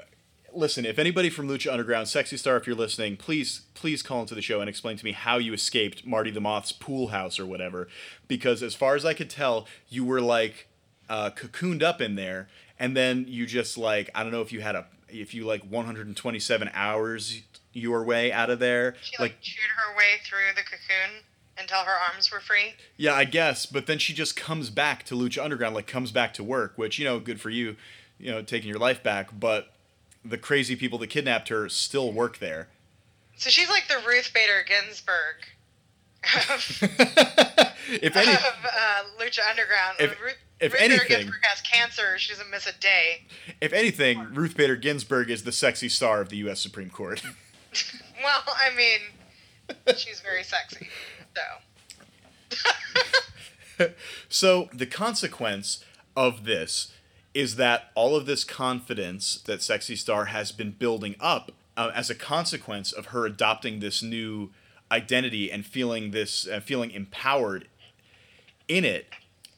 [0.54, 0.84] listen.
[0.84, 4.42] If anybody from Lucha Underground, Sexy Star, if you're listening, please please call into the
[4.42, 7.88] show and explain to me how you escaped Marty the Moth's pool house or whatever.
[8.26, 10.68] Because as far as I could tell, you were like
[11.08, 14.60] uh, cocooned up in there, and then you just like I don't know if you
[14.60, 18.94] had a if you like 127 hours your way out of there.
[19.02, 21.22] She like, like chewed her way through the cocoon
[21.58, 22.74] until her arms were free.
[22.96, 23.66] Yeah, I guess.
[23.66, 26.98] But then she just comes back to Lucha Underground, like comes back to work, which
[26.98, 27.76] you know, good for you,
[28.18, 29.38] you know, taking your life back.
[29.38, 29.72] But
[30.24, 32.68] the crazy people that kidnapped her still work there.
[33.36, 35.36] So she's like the Ruth Bader Ginsburg.
[38.02, 39.96] if any, of uh, Lucha Underground.
[40.00, 42.18] If, Ruth, if Ruth anything, Bader Ginsburg has cancer.
[42.18, 43.22] She doesn't miss a day.
[43.60, 46.60] If anything, Ruth Bader Ginsburg is the sexy star of the U.S.
[46.60, 47.22] Supreme Court.
[48.24, 49.00] well, I mean,
[49.96, 50.88] she's very sexy,
[53.76, 53.86] so.
[54.28, 55.84] so the consequence
[56.16, 56.92] of this
[57.34, 62.10] is that all of this confidence that Sexy Star has been building up uh, as
[62.10, 64.50] a consequence of her adopting this new
[64.90, 67.68] identity and feeling this uh, feeling empowered
[68.66, 69.06] in it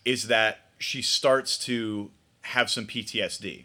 [0.05, 2.11] is that she starts to
[2.43, 3.65] have some PTSD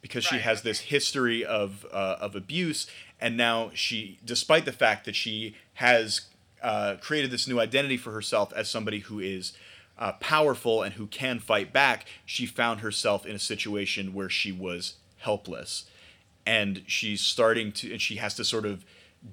[0.00, 2.86] because she has this history of uh, of abuse
[3.20, 6.22] and now she despite the fact that she has
[6.62, 9.52] uh, created this new identity for herself as somebody who is
[10.02, 14.50] uh, powerful and who can fight back she found herself in a situation where she
[14.50, 15.84] was helpless
[16.44, 18.84] and she's starting to and she has to sort of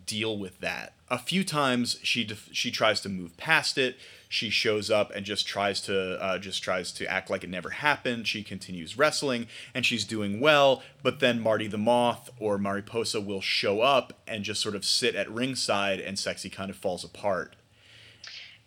[0.05, 3.97] deal with that a few times she def- she tries to move past it
[4.31, 7.71] she shows up and just tries to uh, just tries to act like it never
[7.71, 8.27] happened.
[8.27, 13.41] She continues wrestling and she's doing well, but then Marty the Moth or Mariposa will
[13.41, 17.55] show up and just sort of sit at ringside, and Sexy kind of falls apart.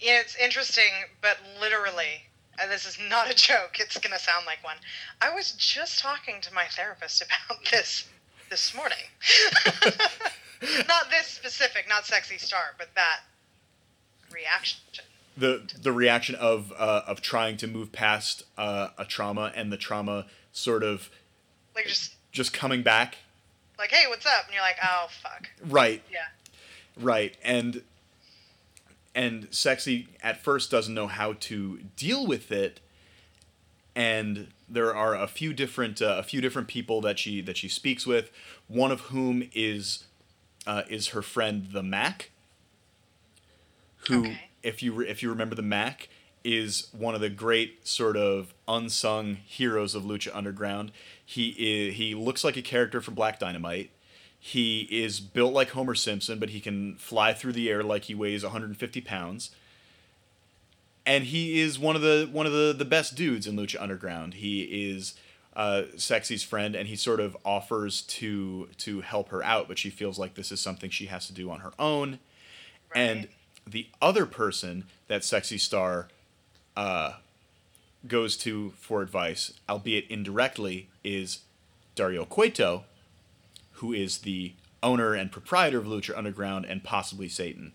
[0.03, 2.25] It's interesting, but literally,
[2.61, 3.77] and this is not a joke.
[3.79, 4.77] It's gonna sound like one.
[5.21, 8.09] I was just talking to my therapist about this
[8.51, 8.99] this morning.
[10.89, 13.21] not this specific, not sexy star, but that
[14.33, 14.81] reaction
[15.37, 19.77] the the reaction of uh, of trying to move past uh, a trauma and the
[19.77, 21.11] trauma sort of
[21.75, 23.19] like just just coming back
[23.79, 26.27] like hey what's up and you're like oh fuck right yeah
[27.01, 27.83] right and
[29.15, 32.81] and sexy at first doesn't know how to deal with it
[33.95, 37.69] and there are a few different uh, a few different people that she that she
[37.69, 38.31] speaks with
[38.69, 40.05] one of whom is
[40.67, 42.31] uh, is her friend the Mack
[44.09, 46.09] who okay if you re- if you remember the Mack
[46.45, 50.91] is one of the great sort of unsung heroes of Lucha Underground.
[51.25, 53.91] He is, he looks like a character from Black Dynamite.
[54.45, 58.15] He is built like Homer Simpson, but he can fly through the air like he
[58.17, 59.53] weighs 150 pounds.
[61.07, 64.35] And he is one of the one of the, the best dudes in Lucha Underground.
[64.35, 65.15] He is
[65.55, 69.91] uh, Sexy's friend, and he sort of offers to to help her out, but she
[69.91, 72.19] feels like this is something she has to do on her own.
[72.93, 73.01] Right.
[73.01, 73.29] And
[73.65, 76.09] the other person that Sexy Star
[76.77, 77.13] uh,
[78.09, 81.43] goes to for advice, albeit indirectly, is
[81.95, 82.87] Dario Cueto,
[83.83, 87.73] who is the owner and proprietor of Lucha Underground and possibly Satan.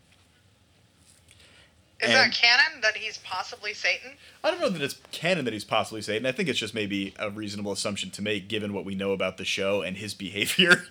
[1.99, 4.11] Is and- that canon that he's possibly Satan?
[4.41, 6.25] I don't know that it's canon that he's possibly Satan.
[6.25, 9.35] I think it's just maybe a reasonable assumption to make given what we know about
[9.37, 10.85] the show and his behavior.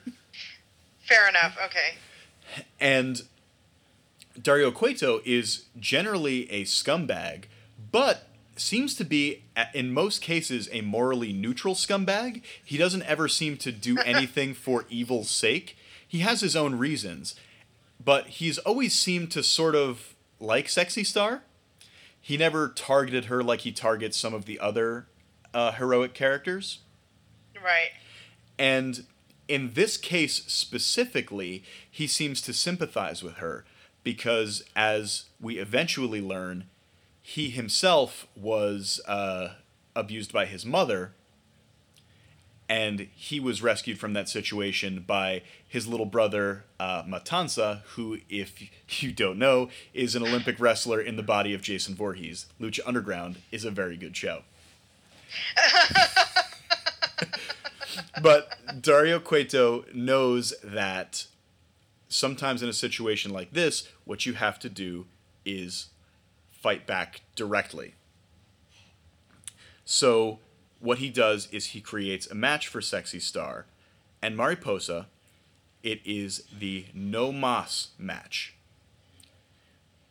[1.00, 1.56] Fair enough.
[1.64, 1.94] Okay.
[2.78, 3.22] and
[4.40, 7.44] Dario Cueto is generally a scumbag,
[7.90, 8.26] but
[8.56, 12.42] seems to be, in most cases, a morally neutral scumbag.
[12.64, 15.76] He doesn't ever seem to do anything for evil's sake.
[16.06, 17.34] He has his own reasons,
[18.02, 21.42] but he's always seemed to sort of like Sexy Star.
[22.20, 25.06] He never targeted her like he targets some of the other
[25.54, 26.80] uh, heroic characters.
[27.54, 27.90] Right.
[28.58, 29.04] And
[29.48, 33.64] in this case specifically, he seems to sympathize with her
[34.02, 36.64] because, as we eventually learn,
[37.28, 39.48] he himself was uh,
[39.96, 41.12] abused by his mother.
[42.68, 48.62] And he was rescued from that situation by his little brother, uh, Matanza, who, if
[49.02, 52.46] you don't know, is an Olympic wrestler in the body of Jason Voorhees.
[52.60, 54.42] Lucha Underground is a very good show.
[58.22, 61.26] but Dario Cueto knows that
[62.08, 65.06] sometimes in a situation like this, what you have to do
[65.44, 65.88] is
[66.66, 67.94] fight back directly.
[69.84, 70.40] So,
[70.80, 73.66] what he does is he creates a match for Sexy Star
[74.20, 75.06] and Mariposa.
[75.84, 78.56] It is the no mas match,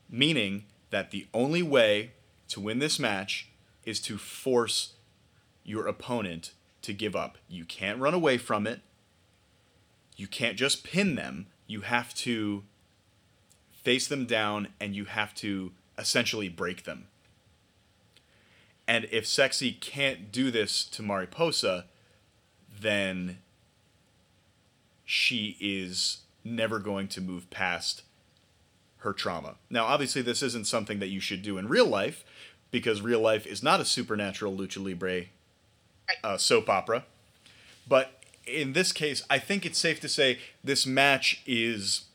[0.10, 2.14] meaning that the only way
[2.48, 3.50] to win this match
[3.84, 4.94] is to force
[5.66, 7.38] your opponent to give up.
[7.50, 8.80] You can't run away from it.
[10.16, 11.48] You can't just pin them.
[11.68, 12.64] You have to
[13.74, 17.08] face them down and you have to essentially break them.
[18.88, 21.86] And if Sexy can't do this to Mariposa,
[22.80, 23.40] then
[25.04, 28.04] she is never going to move past
[28.98, 29.56] her trauma.
[29.70, 32.24] Now, obviously, this isn't something that you should do in real life
[32.72, 35.26] because real life is not a supernatural lucha libre
[36.24, 37.06] uh, soap opera.
[37.88, 42.06] But in this case, I think it's safe to say this match is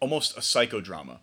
[0.00, 1.18] almost a psychodrama.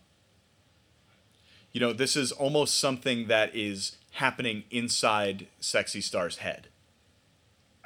[1.72, 6.68] You know, this is almost something that is happening inside Sexy Star's head.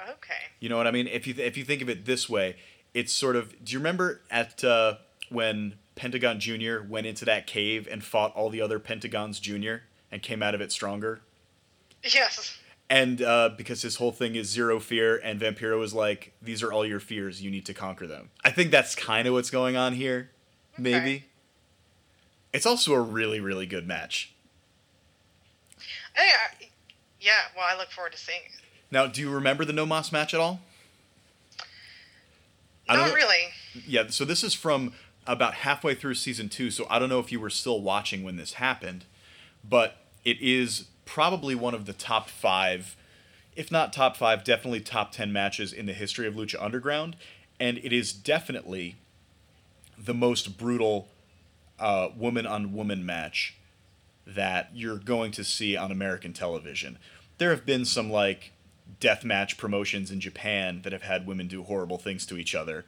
[0.01, 0.35] Okay.
[0.61, 1.07] You know what I mean?
[1.07, 2.57] If you if you think of it this way,
[2.95, 3.65] it's sort of.
[3.65, 4.97] Do you remember at uh,
[5.31, 10.23] when Pentagon Junior went into that cave and fought all the other Pentagons Junior and
[10.23, 11.21] came out of it stronger?
[12.03, 12.59] Yes.
[12.89, 16.73] And uh, because his whole thing is zero fear, and Vampiro is like, these are
[16.73, 18.31] all your fears, you need to conquer them.
[18.45, 20.31] I think that's kind of what's going on here,
[20.79, 21.25] maybe.
[22.57, 24.33] It's also a really, really good match.
[26.15, 26.69] Hey, I,
[27.21, 27.33] yeah.
[27.55, 28.63] Well, I look forward to seeing it.
[28.91, 30.61] Now, do you remember the No Mas match at all?
[32.89, 33.49] I don't really.
[33.87, 34.95] Yeah, so this is from
[35.27, 38.37] about halfway through season two, so I don't know if you were still watching when
[38.37, 39.05] this happened,
[39.69, 42.97] but it is probably one of the top five,
[43.55, 47.17] if not top five, definitely top ten matches in the history of Lucha Underground,
[47.61, 48.97] and it is definitely
[49.99, 51.09] the most brutal
[51.79, 53.57] uh, woman on woman match
[54.27, 56.99] that you're going to see on American television.
[57.39, 58.53] There have been some like
[59.01, 62.85] death match promotions in Japan that have had women do horrible things to each other.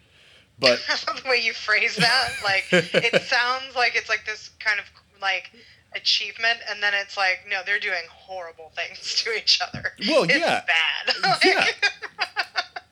[0.58, 0.80] But
[1.22, 4.86] the way you phrase that, like it sounds like it's like this kind of
[5.20, 5.52] like
[5.94, 9.92] achievement, and then it's like no, they're doing horrible things to each other.
[10.08, 10.62] Well, it's yeah.
[10.66, 11.14] bad.
[11.22, 11.64] Like, Yeah.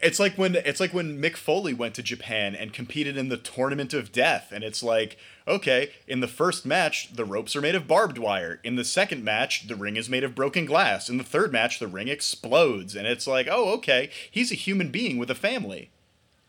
[0.00, 3.36] It's like when it's like when Mick Foley went to Japan and competed in the
[3.36, 5.16] Tournament of Death and it's like,
[5.48, 8.60] okay, in the first match the ropes are made of barbed wire.
[8.62, 11.08] In the second match the ring is made of broken glass.
[11.08, 14.90] In the third match the ring explodes and it's like, "Oh, okay, he's a human
[14.90, 15.90] being with a family."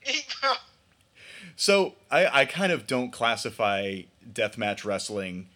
[1.60, 5.48] So I, I kind of don't classify deathmatch wrestling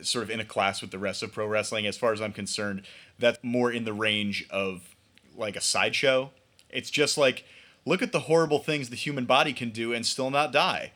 [0.00, 1.84] sort of in a class with the rest of pro wrestling.
[1.84, 2.82] As far as I'm concerned,
[3.18, 4.94] that's more in the range of
[5.36, 6.30] like a sideshow.
[6.70, 7.44] It's just like,
[7.84, 10.92] look at the horrible things the human body can do and still not die.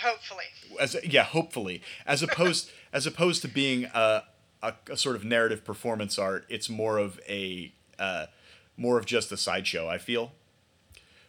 [0.00, 0.44] Hopefully.
[0.78, 4.24] As yeah, hopefully, as opposed as opposed to being a
[4.62, 6.44] a, a sort of narrative performance art.
[6.48, 8.26] It's more of a uh,
[8.76, 9.88] more of just a sideshow.
[9.88, 10.32] I feel.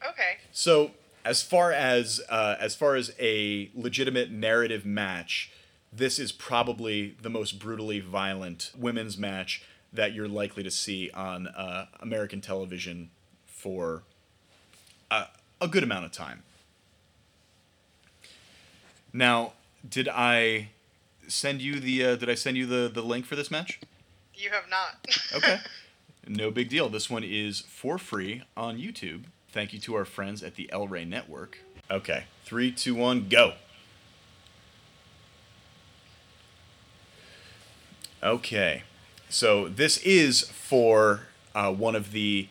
[0.07, 0.37] Okay.
[0.51, 0.91] So
[1.23, 5.51] as far as uh, as far as a legitimate narrative match,
[5.91, 9.63] this is probably the most brutally violent women's match
[9.93, 13.09] that you're likely to see on uh, American television
[13.67, 14.01] for
[15.11, 15.25] a,
[15.59, 16.41] a good amount of time.
[19.11, 19.51] Now,
[19.87, 20.69] did I
[21.27, 23.81] send you the uh, did I send you the the link for this match?
[24.33, 25.05] You have not.
[25.35, 25.57] Okay.
[26.25, 26.87] no big deal.
[26.87, 29.23] This one is for free on YouTube.
[29.51, 31.59] Thank you to our friends at the El Rey Network.
[31.91, 32.23] Okay.
[32.45, 33.53] Three, two, one, go.
[38.23, 38.83] Okay.
[39.29, 42.47] So this is for uh, one of the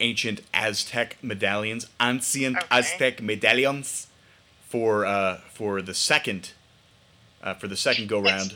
[0.00, 2.66] ancient Aztec medallions, ancient Okay.
[2.70, 4.08] Aztec medallions,
[4.66, 6.52] for uh, for the second
[7.42, 8.54] uh, for the second go round.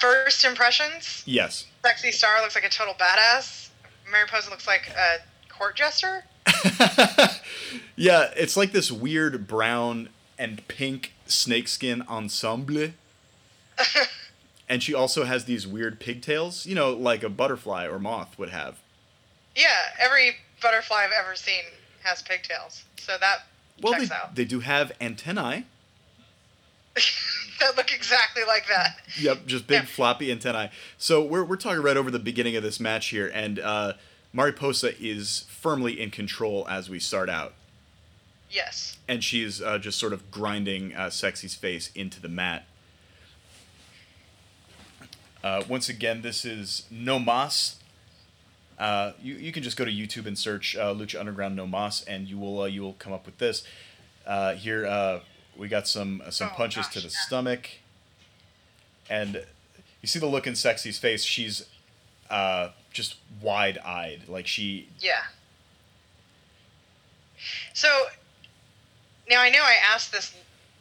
[0.00, 1.22] First impressions.
[1.26, 1.66] Yes.
[1.84, 3.68] Sexy Star looks like a total badass.
[4.10, 5.18] Mariposa looks like a
[5.52, 6.24] court jester.
[7.96, 12.90] yeah, it's like this weird brown and pink snakeskin ensemble.
[14.68, 18.50] and she also has these weird pigtails, you know, like a butterfly or moth would
[18.50, 18.78] have.
[19.56, 21.62] Yeah, every butterfly I've ever seen
[22.02, 23.46] has pigtails, so that
[23.82, 24.34] Well, checks they, out.
[24.34, 25.64] they do have antennae.
[27.60, 28.98] that look exactly like that.
[29.18, 29.86] Yep, just big Yeah.
[29.86, 30.70] floppy antennae.
[30.98, 33.94] So we're, we're talking right over the beginning of this match here, and uh,
[34.32, 37.54] Mariposa is firmly in control as we start out.
[38.50, 38.96] Yes.
[39.08, 42.64] And she's uh, just sort of grinding uh, Sexy's face into the mat.
[45.42, 47.76] Uh, once again, this is No Mas.
[48.78, 52.02] Uh, you, you can just go to YouTube and search uh, Lucha Underground No Mas,
[52.04, 53.62] and you will uh, you will come up with this.
[54.26, 55.20] Uh, here uh,
[55.56, 57.20] we got some some Oh, punches to the yeah.
[57.26, 57.68] stomach,
[59.08, 59.44] and
[60.02, 61.24] you see the look in Sexy's face.
[61.24, 61.66] She's
[62.28, 65.22] uh, just wide eyed, like she Yeah.
[67.72, 67.88] So
[69.28, 70.34] now I know I asked this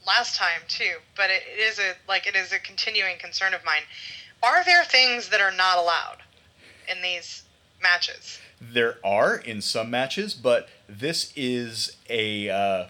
[0.05, 3.83] last time too, but it is a like it is a continuing concern of mine.
[4.43, 6.17] Are there things that are not allowed
[6.91, 7.43] in these
[7.91, 8.39] matches?
[8.59, 12.85] There are in some matches, but this is a uh,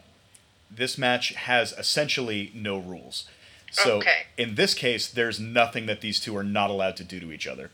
[0.71, 3.25] this match has essentially no rules.
[3.71, 4.23] So Okay.
[4.37, 7.47] in this case, there's nothing that these two are not allowed to do to each
[7.47, 7.71] other.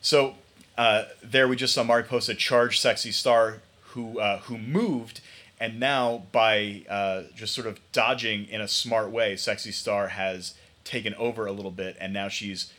[0.00, 0.36] So
[0.78, 3.60] uh, there we just saw Mariposa charge Sexy Star,
[3.92, 5.20] who uh, who moved,
[5.58, 10.54] and now by uh, just sort of dodging in a smart way, Sexy Star has
[10.84, 12.72] taken over a little bit, and now she's.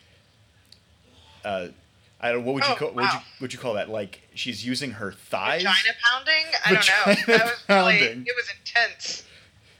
[2.22, 2.45] I don't.
[2.45, 2.88] What would you Oh, call?
[2.89, 3.89] What would you, would you call that?
[3.89, 5.63] Like she's using her thighs.
[5.63, 6.45] Vagina pounding?
[6.65, 7.13] I don't know.
[7.13, 8.26] Vagina That was really pounding.
[8.28, 9.24] it was intense.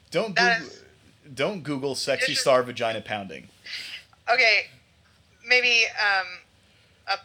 [0.09, 0.83] Don't That Google, is-
[1.35, 3.47] don't Google sexy It's- star vagina pounding.
[4.31, 4.67] Okay,
[5.47, 6.27] maybe um,
[7.07, 7.17] a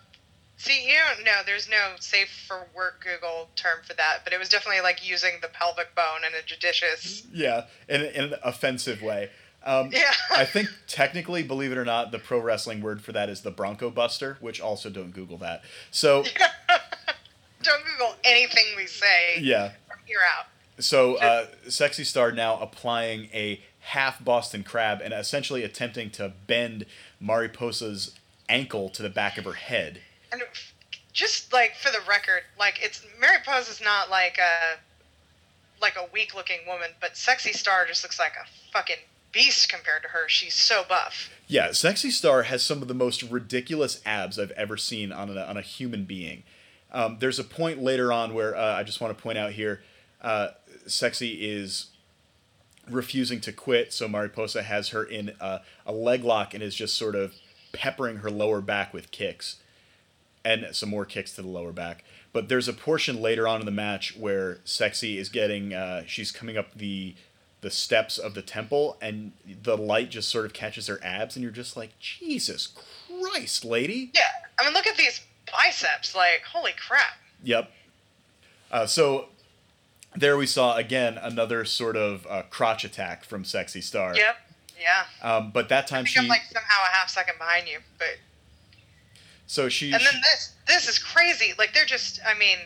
[0.56, 1.40] see you don't know.
[1.46, 5.32] There's no safe for work Google term for that, but it was definitely like using
[5.42, 7.24] the pelvic bone in a judicious.
[7.32, 9.30] Yeah, in, in an offensive way.
[9.66, 10.12] Um, Yeah.
[10.30, 13.50] I think technically, believe it or not, the pro wrestling word for that is the
[13.50, 15.62] Bronco Buster, which also don't Google that.
[15.90, 16.22] So
[17.62, 20.46] don't Google anything we say yeah, from here out.
[20.78, 26.86] so uh, sexy star now applying a half Boston crab and essentially attempting to bend
[27.22, 28.14] Mariposa's
[28.48, 30.00] ankle to the back of her head.
[30.32, 30.42] And
[31.12, 34.78] just like for the record, like it's Mary Pose not like a
[35.80, 38.96] like a weak looking woman, but Sexy Star just looks like a fucking
[39.32, 40.28] beast compared to her.
[40.28, 41.30] She's so buff.
[41.46, 45.40] Yeah, Sexy Star has some of the most ridiculous abs I've ever seen on a,
[45.42, 46.42] on a human being.
[46.92, 49.82] Um, there's a point later on where uh, I just want to point out here
[50.22, 50.48] uh,
[50.86, 51.88] Sexy is
[52.90, 56.96] refusing to quit, so Mariposa has her in a, a leg lock and is just
[56.96, 57.34] sort of
[57.72, 59.56] peppering her lower back with kicks
[60.44, 62.04] and some more kicks to the lower back.
[62.32, 66.30] But there's a portion later on in the match where Sexy is getting, uh, she's
[66.30, 67.14] coming up the
[67.60, 69.32] the steps of the temple, and
[69.62, 72.68] the light just sort of catches her abs, and you're just like, Jesus
[73.08, 74.10] Christ, lady.
[74.14, 74.22] Yeah,
[74.58, 76.14] I mean, look at these biceps.
[76.14, 77.14] Like, holy crap.
[77.42, 77.70] Yep.
[78.70, 79.26] Uh, so
[80.14, 84.14] there we saw again another sort of uh, crotch attack from Sexy Star.
[84.14, 84.36] Yep.
[84.80, 85.04] Yeah.
[85.22, 87.78] Um, but that I time think she, I'm like somehow a half second behind you,
[87.98, 88.18] but
[89.46, 91.54] so she, and then this this is crazy.
[91.58, 92.20] Like they're just.
[92.26, 92.58] I mean,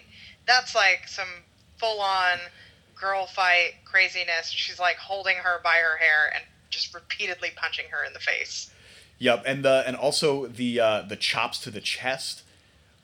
[0.46, 1.28] that's like some
[1.76, 2.38] full on
[3.00, 4.50] girl fight craziness.
[4.50, 8.70] She's like holding her by her hair and just repeatedly punching her in the face.
[9.18, 12.42] Yep, and the and also the uh, the chops to the chest,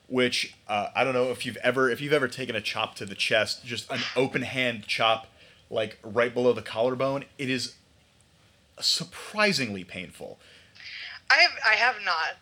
[0.07, 3.05] which uh, I don't know if you've ever if you've ever taken a chop to
[3.05, 5.27] the chest, just an open hand chop,
[5.69, 7.25] like right below the collarbone.
[7.37, 7.75] It is
[8.79, 10.39] surprisingly painful.
[11.29, 12.37] I have I have not.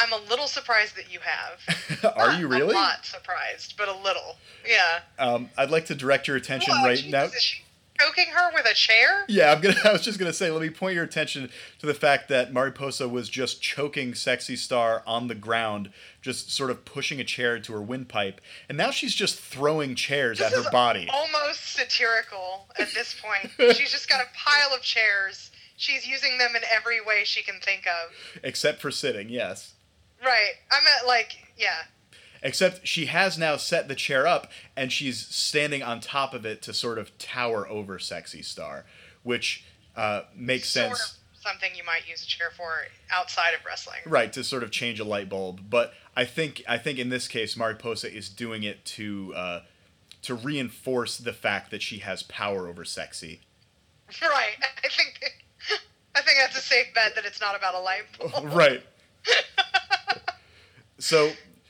[0.00, 2.14] I'm a little surprised that you have.
[2.16, 2.74] Are Not you really?
[2.74, 4.36] A lot surprised, but a little.
[4.66, 5.00] Yeah.
[5.18, 7.24] Um, I'd like to direct your attention Whoa, right Jesus, now.
[7.24, 7.62] Is she
[8.00, 9.24] choking her with a chair?
[9.28, 9.76] Yeah, I'm gonna.
[9.84, 13.08] I was just gonna say, let me point your attention to the fact that Mariposa
[13.08, 15.90] was just choking Sexy Star on the ground,
[16.22, 20.38] just sort of pushing a chair to her windpipe, and now she's just throwing chairs
[20.38, 21.08] This at her body.
[21.12, 23.52] Almost satirical at this point.
[23.76, 25.50] She's just got a pile of chairs.
[25.76, 28.40] She's using them in every way she can think of.
[28.42, 29.72] Except for sitting, yes.
[30.24, 30.52] Right.
[30.70, 31.82] I'm at like, yeah.
[32.42, 36.62] Except she has now set the chair up, and she's standing on top of it
[36.62, 38.86] to sort of tower over Sexy Star,
[39.22, 39.64] which
[39.94, 41.00] uh, makes Sort sense.
[41.34, 43.98] of something you might use a chair for outside of wrestling.
[44.06, 45.68] Right, to sort of change a light bulb.
[45.68, 49.60] But I think I think in this case Mariposa is doing it to uh,
[50.22, 53.40] to reinforce the fact that she has power over sexy.
[54.22, 54.56] Right.
[54.82, 55.20] I think
[56.16, 58.44] I think that's a safe bet that it's not about a light bulb.
[58.54, 58.82] right.
[61.00, 61.26] So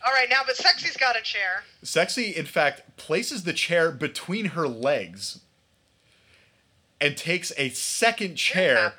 [0.07, 1.63] All right, now but Sexy's got a chair.
[1.83, 5.41] sexy in fact places the chair between her legs
[7.01, 8.93] and takes a second chair.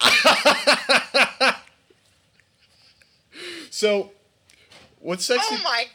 [3.70, 4.12] So
[5.00, 5.86] what's sexy Oh my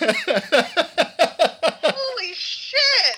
[0.00, 0.16] god!
[1.82, 3.16] Holy shit!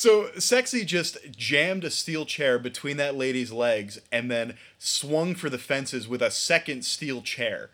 [0.00, 5.50] So sexy just jammed a steel chair between that lady's legs and then swung for
[5.50, 7.68] the fences with a second steel chair.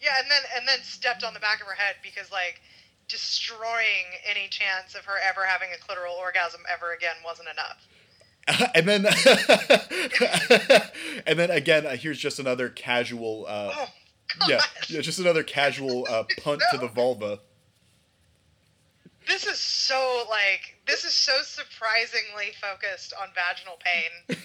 [0.00, 2.60] Yeah, and then and then stepped on the back of her head because like
[3.08, 7.88] destroying any chance of her ever having a clitoral orgasm ever again wasn't enough.
[8.76, 9.04] and then
[11.26, 13.88] and then again uh, here's just another casual uh, Oh
[14.38, 14.48] god.
[14.48, 17.40] yeah, yeah just another casual uh, punt to the vulva.
[19.26, 24.36] This is so like this is so surprisingly focused on vaginal pain.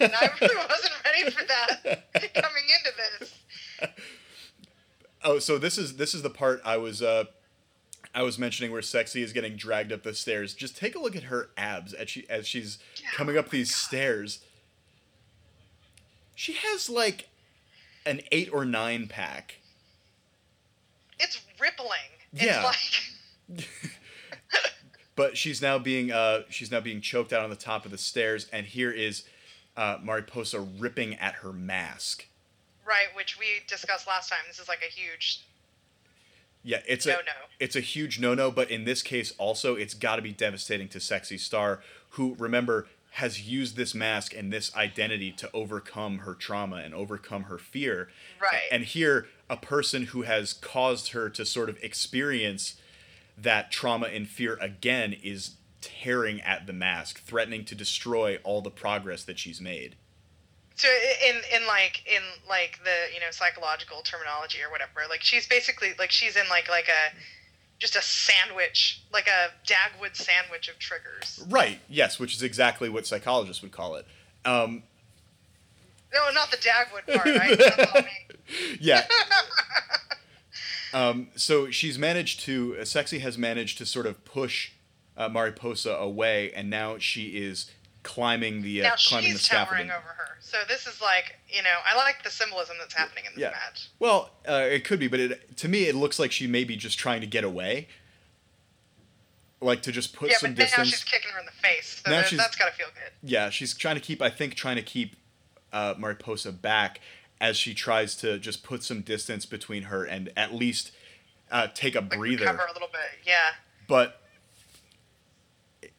[0.00, 3.34] And I really wasn't ready for that coming into this.
[5.22, 7.24] Oh, so this is this is the part I was uh
[8.14, 10.54] I was mentioning where sexy is getting dragged up the stairs.
[10.54, 12.78] Just take a look at her abs as she as she's
[13.14, 14.40] coming up these stairs.
[16.36, 17.28] She has like
[18.06, 19.60] an 8 or 9 pack.
[21.18, 21.90] It's rippling.
[22.32, 22.64] Yeah.
[22.64, 23.66] Like
[25.16, 27.98] But she's now being uh she's now being choked out on the top of the
[27.98, 29.24] stairs and here is
[29.76, 32.26] uh Mariposa ripping at her mask.
[32.86, 34.40] right, which we discussed last time.
[34.48, 35.44] This is like a huge
[36.62, 37.32] Yeah, it's no a no.
[37.60, 41.00] it's a huge no-no, but in this case also it's got to be devastating to
[41.00, 46.76] Sexy Star, who remember has used this mask and this identity to overcome her trauma
[46.78, 48.08] and overcome her fear.
[48.42, 48.62] Right.
[48.72, 52.74] And here a person who has caused her to sort of experience
[53.36, 58.70] that trauma and fear again is tearing at the mask, threatening to destroy all the
[58.70, 59.96] progress that she's made.
[60.76, 60.88] So
[61.28, 65.90] in in like in like the you know psychological terminology or whatever, like she's basically
[65.98, 67.14] like she's in like like a
[67.78, 71.44] just a sandwich, like a Dagwood sandwich of triggers.
[71.48, 71.78] Right.
[71.88, 74.06] Yes, which is exactly what psychologists would call it.
[74.44, 74.82] Um,
[76.12, 77.58] No, not the Dagwood part, right?
[77.76, 78.76] That's on me.
[78.80, 79.04] yeah.
[80.94, 84.70] Um, so she's managed to, uh, Sexy has managed to sort of push
[85.16, 87.70] uh, Mariposa away, and now she is
[88.04, 90.36] climbing the uh, now climbing the she's towering over her.
[90.40, 93.50] So this is like you know I like the symbolism that's happening in this Yeah.
[93.50, 93.88] match.
[93.98, 96.76] Well, uh, it could be, but it, to me, it looks like she may be
[96.76, 97.88] just trying to get away,
[99.60, 100.88] like to just put yeah, some but now distance.
[100.90, 102.02] she's kicking her in the face.
[102.04, 103.12] So Now she's- that's got to feel good.
[103.22, 104.20] yeah, she's trying to keep.
[104.22, 105.16] I think trying to keep
[105.72, 107.00] uh, Mariposa back
[107.40, 110.92] as she tries to just put some distance between her and at least
[111.50, 112.44] uh, take a Like breather.
[112.44, 113.00] recover a little bit.
[113.26, 113.50] Yeah.
[113.88, 114.20] but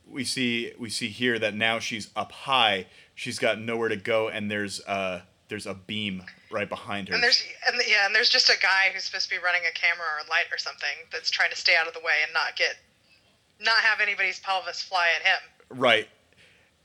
[0.07, 4.29] we see we see here that now she's up high she's got nowhere to go
[4.29, 8.29] and there's uh there's a beam right behind her And there's and yeah, and there's
[8.29, 10.89] just a guy who's supposed to be running a camera or a light or something
[11.11, 12.75] that's trying to stay out of the way and not get
[13.59, 15.39] not have anybody's pelvis fly at him.
[15.79, 16.07] right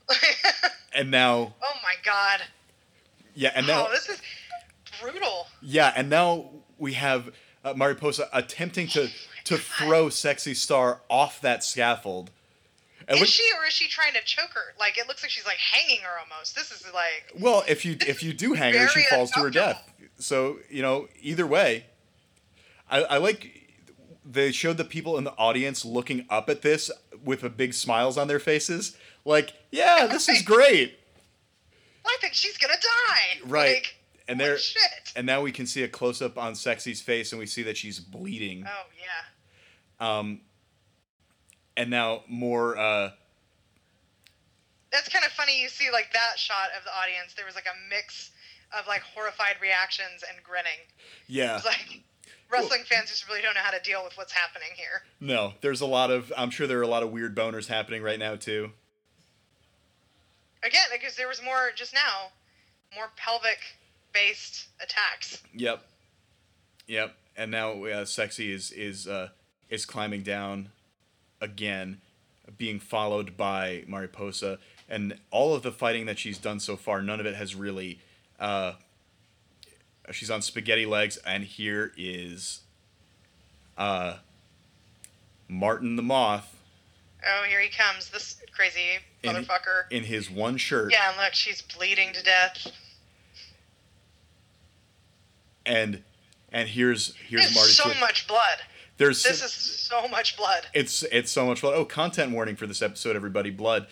[0.93, 2.41] and now oh my god.
[3.35, 4.21] yeah and now oh, this is
[5.01, 5.47] brutal.
[5.61, 7.31] yeah and now we have
[7.63, 9.09] uh, mariposa attempting to
[9.43, 12.31] to throw sexy star off that scaffold
[13.07, 14.73] and Is she or is she trying to choke her?
[14.79, 16.55] Like it looks like she's like hanging her almost.
[16.55, 19.49] This is like well if you if you do hang her she falls to her
[19.49, 19.83] death
[20.17, 21.85] so you know either way
[22.89, 23.69] I, I like
[24.23, 26.91] they showed the people in the audience looking up at this
[27.23, 28.95] with a big smiles on their faces
[29.25, 30.99] like yeah this is great
[32.05, 33.39] I think she's gonna die.
[33.45, 33.95] right Like,
[34.31, 35.11] and there shit.
[35.15, 37.77] and now we can see a close up on sexy's face and we see that
[37.77, 40.19] she's bleeding Oh yeah.
[40.19, 40.41] um
[41.77, 43.11] and now more uh
[44.91, 45.61] That's kind of funny.
[45.61, 47.33] You see like that shot of the audience.
[47.33, 48.31] There was like a mix
[48.77, 50.79] of like horrified reactions and grinning.
[51.27, 51.55] Yeah.
[51.55, 52.01] It's like
[52.51, 55.03] wrestling fans just really don't know how to deal with what's happening here.
[55.21, 56.31] No, there's a lot of.
[56.37, 58.71] I'm sure there are a lot of weird boners happening right now too.
[60.63, 62.29] Again, because there was more just now,
[62.95, 63.59] more pelvic
[64.13, 65.41] based attacks.
[65.53, 65.83] Yep.
[66.87, 67.13] Yep.
[67.37, 69.29] And now uh, sexy is is uh,
[69.69, 70.69] is climbing down
[71.39, 72.01] again,
[72.57, 74.59] being followed by Mariposa,
[74.89, 77.99] and all of the fighting that she's done so far, none of it has really.
[78.39, 78.73] Uh,
[80.11, 82.61] she's on spaghetti legs, and here is
[83.77, 84.15] uh,
[85.47, 86.57] Martin the Moth
[87.23, 89.83] Oh, here he comes, this crazy In- motherfucker.
[89.91, 92.67] in his one shirt, Yeah, and look, she's bleeding to death.
[95.65, 96.03] And
[96.51, 97.71] and here's here's There's Marty.
[97.71, 98.59] so much blood.
[98.97, 100.67] There's This is so much blood.
[100.73, 101.75] it's it's so much blood.
[101.75, 103.49] Oh, content warning for this episode, everybody.
[103.49, 103.87] Blood.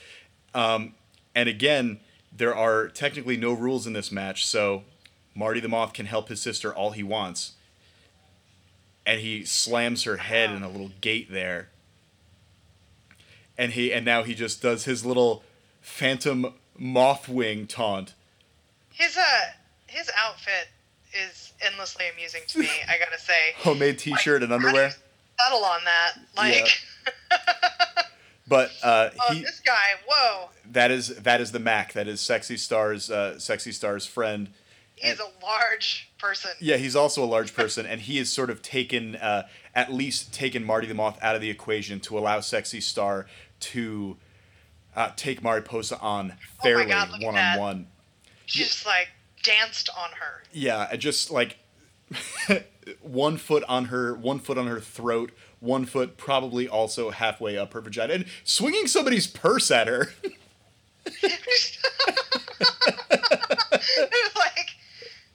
[0.53, 0.93] Um,
[1.35, 1.99] and again,
[2.35, 4.83] there are technically no rules in this match, so
[5.35, 7.53] Marty the Moth can help his sister all he wants.
[9.05, 11.69] And he slams her head in a little gate there.
[13.57, 15.43] And he and now he just does his little
[15.81, 18.13] phantom moth wing taunt.
[18.93, 19.21] His uh,
[19.87, 20.67] his outfit
[21.13, 22.69] is endlessly amusing to me.
[22.87, 23.33] I gotta say.
[23.57, 24.91] Homemade T-shirt and do you underwear.
[25.39, 26.81] Settle on that, like.
[28.49, 29.73] But uh, oh, he this guy!
[30.07, 31.93] Whoa, that is that is the Mack.
[31.93, 34.49] That is Sexy Star's uh, Sexy Star's friend.
[34.95, 36.51] he's a large person.
[36.59, 40.33] Yeah, he's also a large person, and he has sort of taken, uh, at least
[40.33, 43.27] taken Marty the Moth out of the equation to allow Sexy Star
[43.59, 44.17] to
[44.95, 47.87] uh, take Mariposa on Oh fairly God, look at one on one.
[48.47, 49.09] She just like
[49.43, 50.43] danced on her.
[50.51, 51.57] Yeah, and just like
[53.01, 57.73] one foot on her, one foot on her throat, one foot probably also halfway up
[57.73, 60.11] her vagina, and swinging somebody's purse at her.
[64.35, 64.69] Like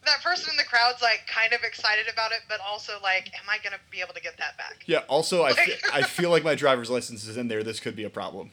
[0.05, 3.48] that person in the crowd's like kind of excited about it, but also like, am
[3.48, 4.82] I gonna be able to get that back?
[4.86, 5.00] yeah.
[5.09, 7.62] Also, I fe- I feel like my driver's license is in there.
[7.62, 8.50] This could be a problem.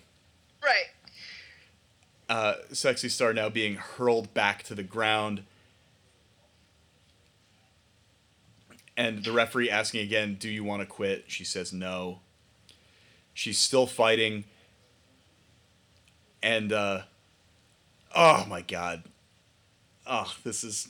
[0.63, 0.85] Right.
[2.29, 5.43] Uh, Sexy Star now being hurled back to the ground.
[8.97, 11.25] And the referee asking again, Do you want to quit?
[11.27, 12.19] She says no.
[13.33, 14.43] She's still fighting.
[16.43, 17.03] And, uh,
[18.15, 19.03] oh my god.
[20.05, 20.89] Oh, this is.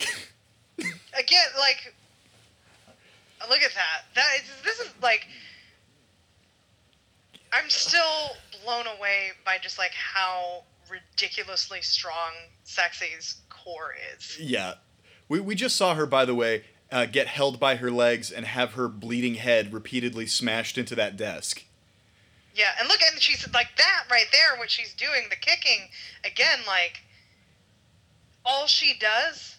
[1.18, 1.94] Again, like,
[3.48, 4.04] look at that.
[4.14, 5.26] That is, this is like.
[7.52, 12.32] I'm still blown away by just like how ridiculously strong
[12.64, 14.38] Sexy's core is.
[14.38, 14.74] Yeah.
[15.28, 18.44] We, we just saw her, by the way, uh, get held by her legs and
[18.44, 21.64] have her bleeding head repeatedly smashed into that desk.
[22.54, 24.58] Yeah, and look, and she's like that right there.
[24.58, 25.88] What she's doing, the kicking
[26.24, 27.00] again, like
[28.44, 29.56] all she does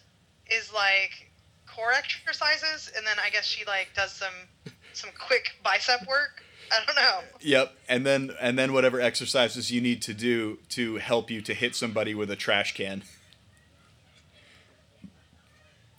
[0.50, 1.30] is like
[1.66, 6.44] core exercises, and then I guess she like does some some quick bicep work.
[6.72, 7.20] I don't know.
[7.40, 11.54] Yep, and then and then whatever exercises you need to do to help you to
[11.54, 13.02] hit somebody with a trash can.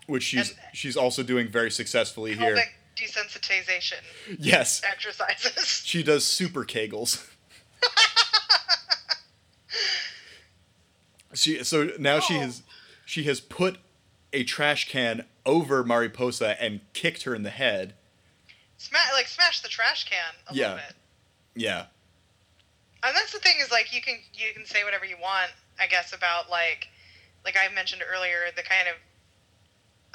[0.08, 2.58] Which she's And- she's also doing very successfully here.
[2.96, 4.00] Desensitization
[4.40, 4.82] Yes.
[4.84, 5.82] exercises.
[5.86, 7.26] She does super kegels.
[11.34, 12.40] she so now she Oh.
[12.42, 12.64] has
[13.06, 13.78] she has put
[14.32, 17.94] a trash can over Mariposa and kicked her in the head.
[18.84, 20.74] Smash like smash the trash can a Yeah.
[20.74, 20.96] little bit.
[21.56, 21.86] Yeah.
[23.02, 25.88] And that's the thing is like you can you can say whatever you want, I
[25.88, 26.90] guess, about like
[27.46, 28.96] like I mentioned earlier, the kind of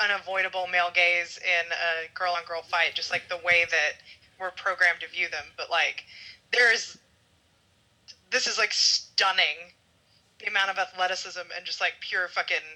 [0.00, 3.92] unavoidable male gaze in a girl on girl fight, just like the way that
[4.38, 5.46] we're programmed to view them.
[5.56, 6.04] But like
[6.52, 6.98] there's
[8.30, 9.72] this is like stunning
[10.40, 12.68] the amount of athleticism and just like pure fucking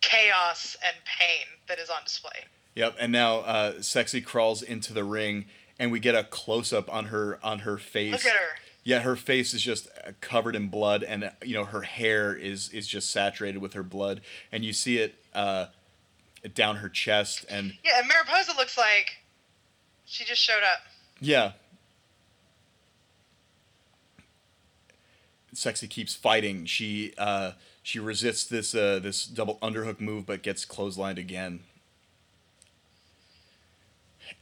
[0.00, 2.44] chaos and pain that is on display.
[2.74, 5.44] Yep, and now uh, sexy crawls into the ring,
[5.78, 8.12] and we get a close up on her on her face.
[8.12, 8.48] Look at her.
[8.84, 12.34] Yeah, her face is just uh, covered in blood, and uh, you know her hair
[12.34, 15.66] is is just saturated with her blood, and you see it uh,
[16.54, 19.18] down her chest, and Yeah, and Mariposa looks like
[20.06, 20.80] she just showed up.
[21.20, 21.52] yeah.
[25.54, 26.64] Sexy keeps fighting.
[26.64, 27.52] She uh,
[27.82, 31.60] she resists this uh, this double underhook move, but gets clotheslined again.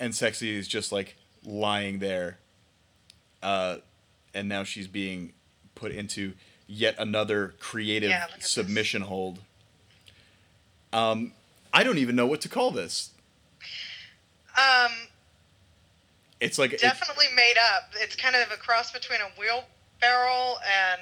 [0.01, 2.39] And Sexy is just like lying there.
[3.43, 3.77] Uh,
[4.35, 5.33] and now she's being
[5.75, 6.33] put into
[6.67, 8.51] yet another creative Yeah, at this.
[8.51, 9.41] submission hold.
[10.93, 11.33] Um,
[11.73, 13.11] I don't even know what to call this.
[14.57, 14.91] Um,
[16.41, 17.91] It's like it- definitely made up.
[17.97, 21.01] It's kind of a cross between a wheelbarrow and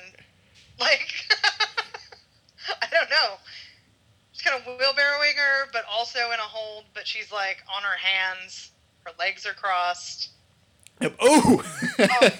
[0.79, 1.09] like
[2.83, 3.35] I don't know.
[4.33, 6.85] It's kind of wheelbarrowing her, but also in a hold.
[6.95, 8.71] But she's like on her hands.
[9.09, 10.31] Her legs are crossed.
[11.01, 11.17] Yep.
[11.21, 11.65] Oh.
[11.99, 12.33] Oh god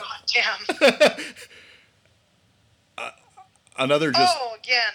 [2.99, 3.09] damn!
[3.79, 4.37] another just.
[4.39, 4.93] oh again.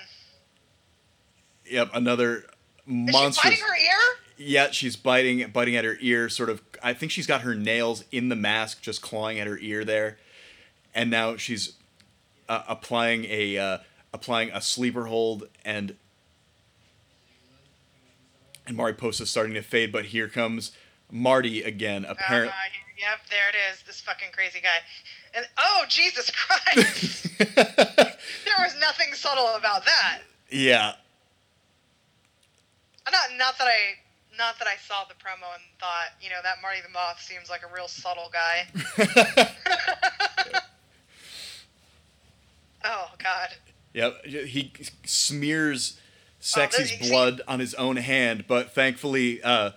[1.65, 1.89] Yep.
[1.93, 2.43] Another
[2.85, 3.47] monster.
[3.47, 4.17] Is she biting her ear?
[4.37, 6.29] Yeah, she's biting biting at her ear.
[6.29, 6.61] Sort of.
[6.83, 10.17] I think she's got her nails in the mask, just clawing at her ear there,
[10.93, 11.73] and now she's
[12.49, 13.77] uh, applying a uh,
[14.13, 15.95] applying a sleeper hold and.
[18.65, 20.71] And Mariposa's starting to fade, but here comes
[21.13, 22.05] Marty again.
[22.09, 23.83] Apparently, Uh, yep, there it is.
[23.85, 24.79] This fucking crazy guy.
[25.35, 27.27] And oh Jesus Christ!
[27.37, 30.19] there was nothing subtle about that.
[30.49, 30.93] yeah,
[33.11, 33.95] Not not that I
[34.37, 37.49] not that I saw the promo and thought, you know, that Marty the Moth seems
[37.49, 38.67] like a real subtle guy.
[42.85, 43.49] oh God.
[43.93, 44.71] Yep, he
[45.05, 45.99] smears
[46.39, 49.71] Sexy's there- see- blood on his own hand, but thankfully, uh,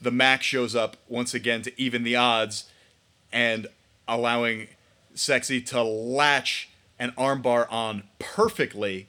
[0.00, 2.64] the Mack shows up once again to even the odds,
[3.32, 3.66] and
[4.06, 4.68] allowing
[5.14, 6.68] Sexy to latch
[6.98, 9.08] an armbar on perfectly,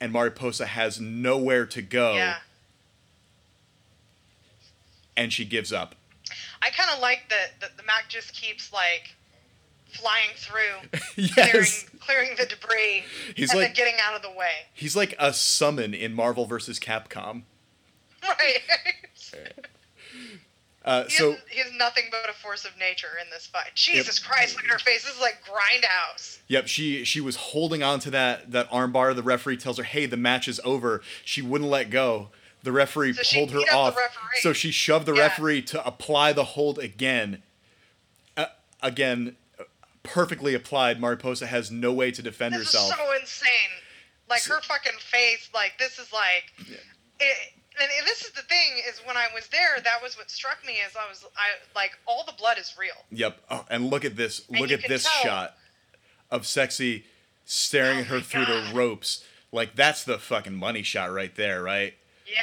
[0.00, 2.38] and Mariposa has nowhere to go, Yeah.
[5.16, 5.94] and she gives up.
[6.62, 9.14] I kind of like that that the Mack just keeps like
[9.92, 11.00] flying through,
[11.36, 13.04] yes, clearing clearing the debris,
[13.36, 14.66] He's and like- then getting out of the way.
[14.74, 16.78] he's like a summon in Marvel vs.
[16.80, 17.42] Capcom.
[18.26, 18.60] Right.
[20.84, 21.30] Uh, he, so.
[21.32, 23.70] has, he has nothing but a force of nature in this fight.
[23.74, 24.54] Jesus Christ!
[24.56, 25.04] Look at her face.
[25.04, 26.38] This is like Grindhouse.
[26.48, 29.14] Yep, she she was holding on to that that armbar.
[29.16, 32.28] The referee tells her, "Hey, the match is over." She wouldn't let go.
[32.64, 34.18] The referee So pulled her beat up the off.
[34.40, 35.22] So she shoved the Yeah.
[35.22, 37.42] referee to apply the hold again.
[38.36, 38.46] Uh,
[38.82, 39.36] again,
[40.02, 41.00] perfectly applied.
[41.00, 42.90] Mariposa has no way to defend This herself.
[42.90, 43.50] is so insane.
[44.28, 45.48] Like her fucking face.
[45.54, 46.52] Like this is like.
[47.20, 50.64] It, and this is the thing is when I was there, that was what struck
[50.66, 50.74] me.
[50.74, 52.94] Is I was I like all the blood is real.
[53.10, 53.38] Yep.
[53.50, 54.46] Oh, and look at this.
[54.48, 55.56] And Look at this tell- shot
[56.30, 57.04] of sexy
[57.44, 59.24] staring Oh at her through the ropes.
[59.52, 61.94] Like that's the fucking money shot right there, right?
[62.26, 62.42] Yeah.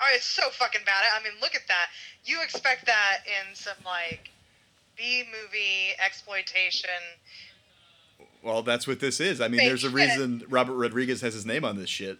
[0.00, 1.04] Oh, it's so fucking bad.
[1.18, 1.88] I mean, look at that.
[2.24, 4.30] You expect that in some like
[4.96, 6.90] B movie exploitation.
[8.42, 9.40] Well, that's what this is.
[9.40, 12.18] I mean, there's a reason Robert Rodriguez has his name on this shit.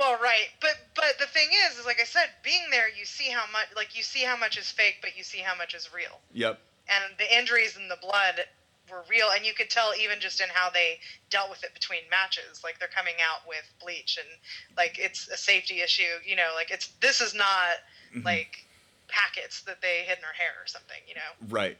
[0.00, 3.28] Well, right, but but the thing is, is like I said, being there, you see
[3.28, 5.92] how much like you see how much is fake, but you see how much is
[5.92, 6.20] real.
[6.32, 6.58] Yep.
[6.88, 8.46] And the injuries and the blood
[8.90, 12.00] were real, and you could tell even just in how they dealt with it between
[12.10, 12.62] matches.
[12.64, 14.26] Like they're coming out with bleach, and
[14.74, 16.16] like it's a safety issue.
[16.24, 17.76] You know, like it's this is not
[18.14, 18.24] Mhm.
[18.24, 18.64] like
[19.08, 21.02] packets that they hid in her hair or something.
[21.06, 21.46] You know.
[21.54, 21.76] Right.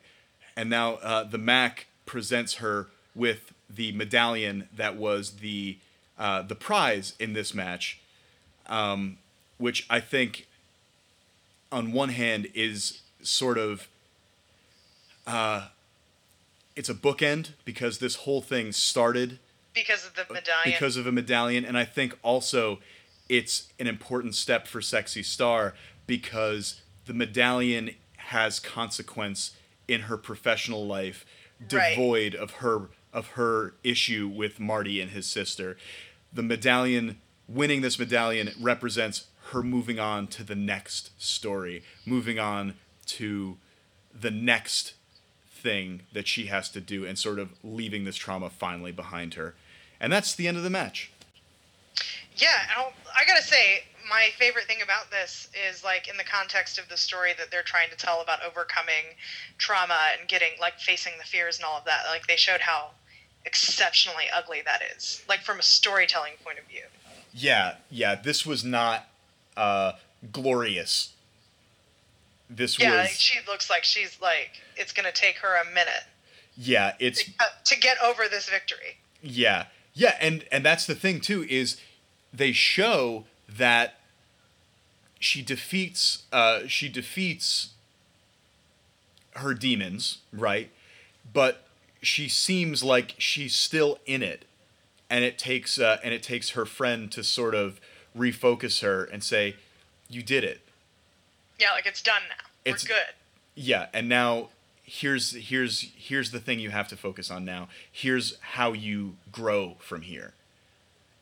[0.56, 5.78] And now uh, the Mack presents her with the medallion that was the
[6.18, 7.98] uh, the prize in this match,
[8.70, 9.18] um,
[9.58, 10.46] which I think,
[11.70, 13.88] on one hand, is sort of.
[15.26, 15.66] Uh,
[16.76, 19.38] it's a bookend because this whole thing started
[19.74, 20.72] because of the medallion.
[20.72, 22.78] because of a medallion and i think also
[23.28, 25.74] it's an important step for sexy star
[26.06, 29.52] because the medallion has consequence
[29.88, 31.24] in her professional life
[31.70, 31.90] Right.
[31.94, 35.76] devoid of her of her issue with marty and his sister
[36.32, 37.20] the medallion
[37.50, 42.74] winning this medallion represents her moving on to the next story moving on
[43.04, 43.56] to
[44.18, 44.94] the next
[45.60, 49.54] thing that she has to do and sort of leaving this trauma finally behind her.
[50.00, 51.10] And that's the end of the match.
[52.36, 56.78] Yeah, I'll, I gotta say, my favorite thing about this is like in the context
[56.78, 59.14] of the story that they're trying to tell about overcoming
[59.58, 62.04] trauma and getting like facing the fears and all of that.
[62.08, 62.90] Like they showed how
[63.44, 66.82] exceptionally ugly that is, like from a storytelling point of view.
[67.32, 69.06] Yeah, yeah, this was not
[69.56, 69.92] uh,
[70.32, 71.12] glorious.
[72.48, 76.04] This Yeah, was she looks like she's like it's gonna take her a minute
[76.56, 77.32] yeah, it's to,
[77.66, 78.96] to get over this victory.
[79.22, 79.66] yeah.
[79.92, 81.80] Yeah, and and that's the thing too is
[82.32, 83.94] they show that
[85.18, 87.70] she defeats uh she defeats
[89.36, 90.70] her demons, right?
[91.32, 91.64] But
[92.02, 94.44] she seems like she's still in it.
[95.10, 97.80] And it takes uh, and it takes her friend to sort of
[98.16, 99.56] refocus her and say,
[100.08, 100.60] "You did it."
[101.58, 102.46] Yeah, like it's done now.
[102.64, 103.14] It's- We're good.
[103.56, 104.50] Yeah, and now
[104.84, 107.68] here's here's here's the thing you have to focus on now.
[107.90, 110.32] Here's how you grow from here.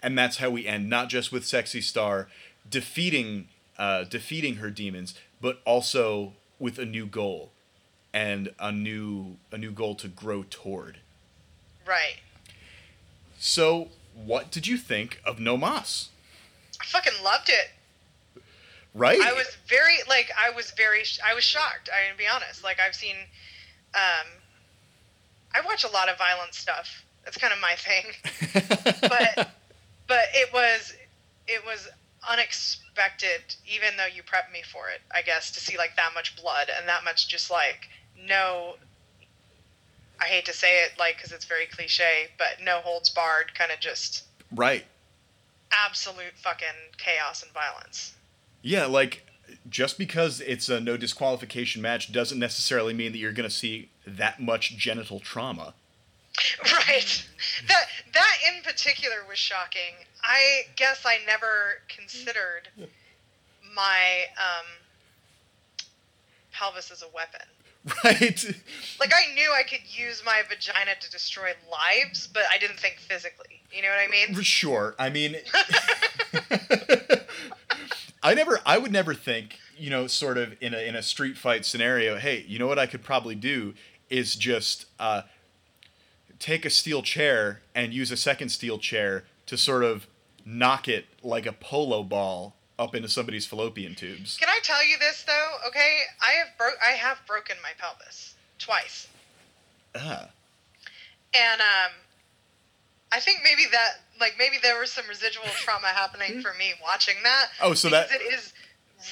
[0.03, 2.29] And that's how we end, not just with Sexy Star
[2.71, 7.51] defeating uh, defeating her demons, but also with a new goal
[8.13, 10.99] and a new a new goal to grow toward.
[11.87, 12.19] Right.
[13.39, 16.09] So, what did you think of No Mas?
[16.81, 18.43] I fucking loved it.
[18.95, 19.21] Right?
[19.21, 21.89] I was very like I was very I was shocked.
[21.93, 22.65] I to be honest.
[22.65, 23.17] Like I've seen,
[23.95, 24.27] um,
[25.55, 27.05] I watch a lot of violent stuff.
[27.25, 28.97] That's kind of my thing.
[29.03, 29.51] but
[30.09, 30.95] but it was
[31.47, 31.89] it was
[32.29, 36.37] unexpected even though you prepped me for it i guess to see like that much
[36.37, 37.89] blood and that much just like
[38.27, 38.75] no
[40.21, 43.71] i hate to say it like because it's very cliche but no holds barred kind
[43.71, 44.85] of just right.
[45.73, 48.15] absolute fucking chaos and violence
[48.63, 49.25] Yeah, like
[49.69, 53.91] just because it's a no disqualification match doesn't necessarily mean that you're going to see
[54.07, 55.75] that much genital trauma.
[56.65, 57.27] right
[57.67, 62.69] that that in particular was shocking i guess i never considered
[63.75, 64.67] my um
[66.53, 67.41] pelvis as a weapon
[68.05, 68.45] Right?
[69.01, 72.97] like I knew I could use my vagina to destroy lives, but I didn't think
[72.99, 73.63] physically.
[73.73, 74.43] You know what I mean?
[74.43, 74.95] Sure.
[74.99, 75.37] I mean,
[78.23, 81.37] I never, I would never think, you know, sort of in a in a street
[81.37, 82.17] fight scenario.
[82.19, 83.75] Hey, you know what I could probably do
[84.11, 85.23] is just uh,
[86.39, 90.07] take a steel chair and use a second steel chair to sort of
[90.45, 94.37] knock it like a polo ball up into somebody's fallopian tubes.
[94.39, 95.69] Can I tell you this though?
[95.69, 99.09] Okay, I have broke I have broken my pelvis twice,
[99.95, 100.29] Ah,
[101.35, 101.93] and um,
[103.13, 107.17] I think maybe that like maybe there was some residual trauma happening for me watching
[107.25, 107.47] that.
[107.63, 108.53] Oh, so that- because it is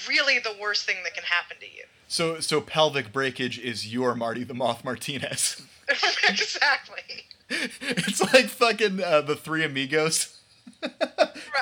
[0.08, 1.84] really the worst thing that can happen to you.
[2.08, 5.62] so so pelvic breakage is your Marty the Moth Martinez.
[6.28, 7.24] exactly.
[7.50, 10.35] it's like fucking uh, the Three Amigos.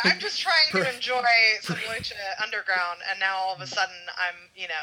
[0.05, 1.23] I'm just trying Per- to enjoy
[1.63, 4.75] some lucha underground, and now all of a sudden I'm, you know,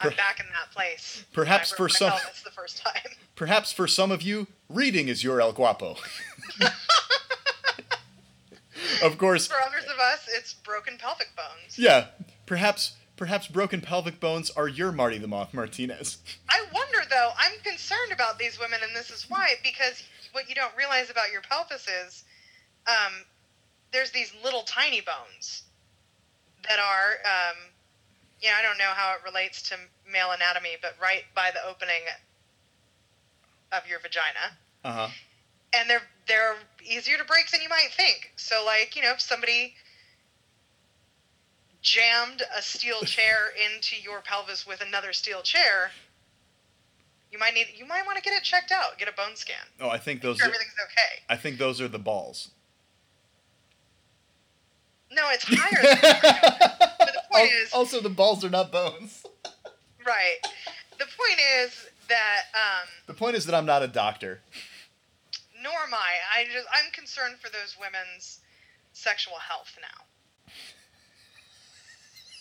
[0.00, 1.24] I'm Per- back in that place.
[1.32, 2.12] Perhaps for some-
[2.44, 3.12] the first time.
[3.36, 5.96] Perhaps for some of you, reading is your El Guapo.
[9.02, 11.78] of course, For others of us, it's broken pelvic bones.
[11.78, 12.06] yeah.
[12.46, 16.18] Perhaps perhaps broken pelvic bones are your Marty the Moth Martinez.
[16.48, 17.30] I wonder though.
[17.38, 19.54] I'm concerned about these women, and this is why.
[19.62, 20.02] Because
[20.32, 22.24] what you don't realize about your pelvis is,
[22.86, 23.12] um,
[23.92, 25.62] there's these little tiny bones
[26.68, 27.56] that are, um,
[28.40, 29.76] you know, I don't know how it relates to
[30.10, 32.02] male anatomy, but right by the opening
[33.72, 34.56] of your vagina.
[34.84, 35.08] Uh huh.
[35.74, 38.32] and they're they're easier to break than you might think.
[38.36, 39.74] So like, you know, if somebody
[41.82, 45.90] jammed a steel chair into your pelvis with another steel chair,
[47.32, 49.56] you might need you might want to get it checked out, get a bone scan.
[49.80, 50.38] Oh, I think those.
[50.38, 51.22] sure Are, everything's okay.
[51.28, 52.50] I think those are the balls.
[55.10, 56.84] No, it's higher than that.
[56.98, 59.24] But the point is also, the balls are not bones.
[60.06, 60.36] right.
[60.98, 64.40] The point is that um The point is that I'm not a doctor.
[65.62, 66.40] nor am I.
[66.40, 68.40] I just I'm concerned for those women's
[68.92, 70.52] sexual health now.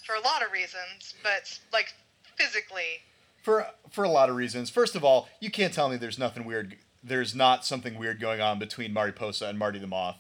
[0.06, 1.94] For a lot of reasons, but like
[2.36, 3.02] physically,
[3.44, 4.70] For for a lot of reasons.
[4.70, 6.78] First of all, you can't tell me there's nothing weird.
[7.04, 10.18] There's not something weird going on between Marty Posa and Marty the Moth.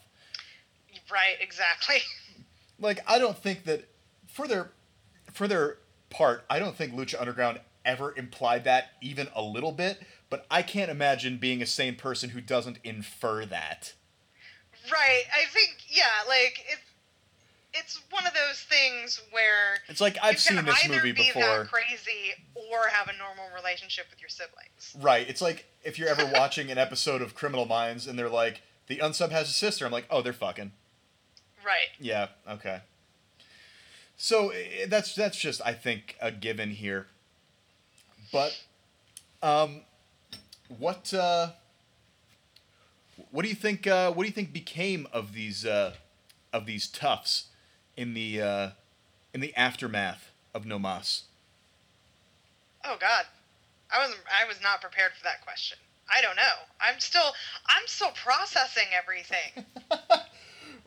[1.11, 1.97] right, exactly.
[2.79, 3.85] like I don't think that
[4.27, 4.71] for their
[5.33, 5.77] for their
[6.09, 10.01] part, I don't think Lucha Underground ever implied that even a little bit.
[10.29, 13.93] But I can't imagine being a sane person who doesn't infer that.
[14.91, 15.23] Right.
[15.33, 16.79] I think yeah, like it
[17.73, 21.41] it's one of those things where It's like I've you seen this movie be before.
[21.43, 24.95] that crazy or have a normal relationship with your siblings.
[24.99, 25.29] Right.
[25.29, 28.97] It's like if you're ever watching an episode of Criminal Minds and they're like, the
[28.97, 29.85] unsub has a sister.
[29.85, 30.71] I'm like, oh, they're fucking.
[31.67, 31.89] Right.
[31.99, 32.27] Yeah.
[32.49, 32.79] Okay.
[34.15, 37.07] So eh, that's that's just I think a given here.
[38.31, 38.57] But,
[39.43, 39.81] um,
[40.69, 41.49] what uh,
[43.31, 43.85] what do you think?
[43.85, 45.95] Uh, what do you think became of these uh,
[46.53, 47.47] of these toughs
[47.97, 48.69] in the uh,
[49.33, 51.23] in the aftermath of No Mas?
[52.85, 53.25] Oh God,
[53.93, 54.21] I wasn't.
[54.31, 55.77] I was not prepared for that question.
[56.09, 56.55] I don't know.
[56.79, 57.33] I'm still.
[57.67, 59.65] I'm still processing everything.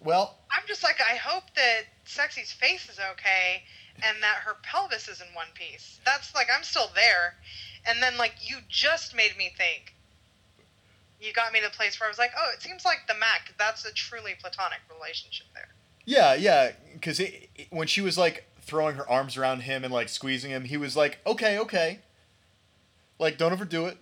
[0.03, 3.62] Well, I'm just like, I hope that Sexy's face is okay
[4.03, 6.01] and that her pelvis is in one piece.
[6.05, 7.34] That's like, I'm still there.
[7.86, 9.94] And then, like, you just made me think.
[11.20, 13.14] You got me to the place where I was like, oh, it seems like the
[13.14, 13.53] Mack.
[13.59, 15.68] That's a truly platonic relationship there.
[16.07, 17.20] Yeah, yeah, because
[17.68, 20.96] when she was like throwing her arms around him and like squeezing him, he was
[20.96, 22.01] like, "Okay, okay."
[23.18, 23.98] Like, don't overdo it.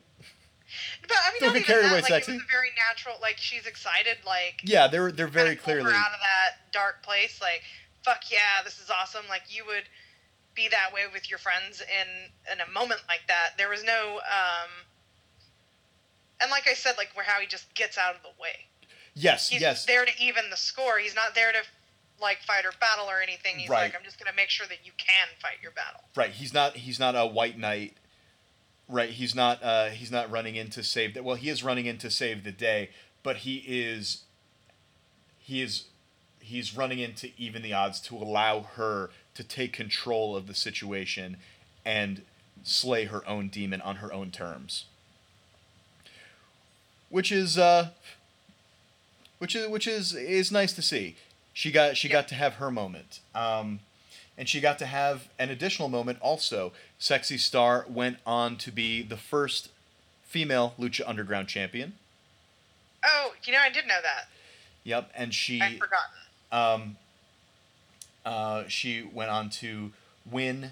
[1.09, 2.33] But I mean, Don't even carried away, like, sexy.
[2.33, 3.17] it was a very natural.
[3.21, 4.19] Like, she's excited.
[4.27, 5.97] Like, Yeah, they're they're very kinda pull her clearly.
[5.99, 7.41] out of that dark place.
[7.41, 7.63] Like,
[8.05, 9.25] fuck yeah, this is awesome.
[9.29, 9.85] Like, you would
[10.55, 13.57] be that way with your friends in in a moment like that.
[13.57, 14.71] There was no, um,
[16.41, 18.67] and like I said, like where how he just gets out of the way.
[19.15, 20.99] Yes, He's yes, there to even the score.
[20.99, 21.59] He's not there to
[22.21, 23.59] like fight or battle or anything.
[23.59, 23.85] He's Right.
[23.85, 26.03] like, I'm just gonna make sure that you can fight your battle.
[26.15, 26.31] Right.
[26.33, 26.77] He's not.
[26.77, 27.97] He's not a white knight.
[28.89, 29.11] Right.
[29.11, 29.63] He's not.
[29.63, 31.15] Uh, he's not running in to save.
[31.15, 32.91] The, well, he is running in to save the day,
[33.23, 34.23] but he is.
[35.39, 35.85] He is.
[36.41, 40.55] He's running in to even the odds to allow her to take control of the
[40.55, 41.37] situation,
[41.85, 42.23] and
[42.63, 44.87] slay her own demon on her own terms.
[47.11, 47.59] Which is.
[47.59, 47.91] Uh,
[49.39, 51.17] which is which is is nice to see.
[51.53, 52.13] She got she Yeah.
[52.15, 53.21] got to have her moment.
[53.35, 53.81] Um,
[54.39, 56.73] and she got to have an additional moment also.
[56.99, 59.69] Sexy Star went on to be the first
[60.23, 61.95] female Lucha Underground champion.
[63.05, 64.29] Oh, you know, I did know that.
[64.85, 66.07] Yep, and she I'd forgotten.
[66.53, 66.97] um,
[68.25, 69.93] uh, she went on to
[70.31, 70.71] win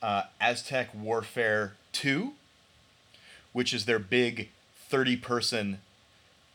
[0.00, 2.32] uh, Aztec Warfare 2,
[3.52, 4.50] which is their big
[4.88, 5.78] 30 person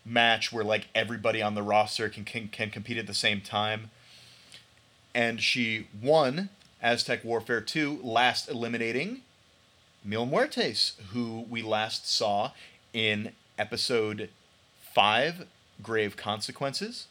[0.05, 3.91] match where like everybody on the roster can, can, can compete at the same time.
[5.17, 6.49] And she won
[6.79, 9.21] Aztec Warfare 2, last eliminating
[10.05, 12.51] Mil Muertes, who we last saw
[12.93, 14.29] in episode
[14.93, 15.47] 5,
[15.81, 17.07] Grave Consequences.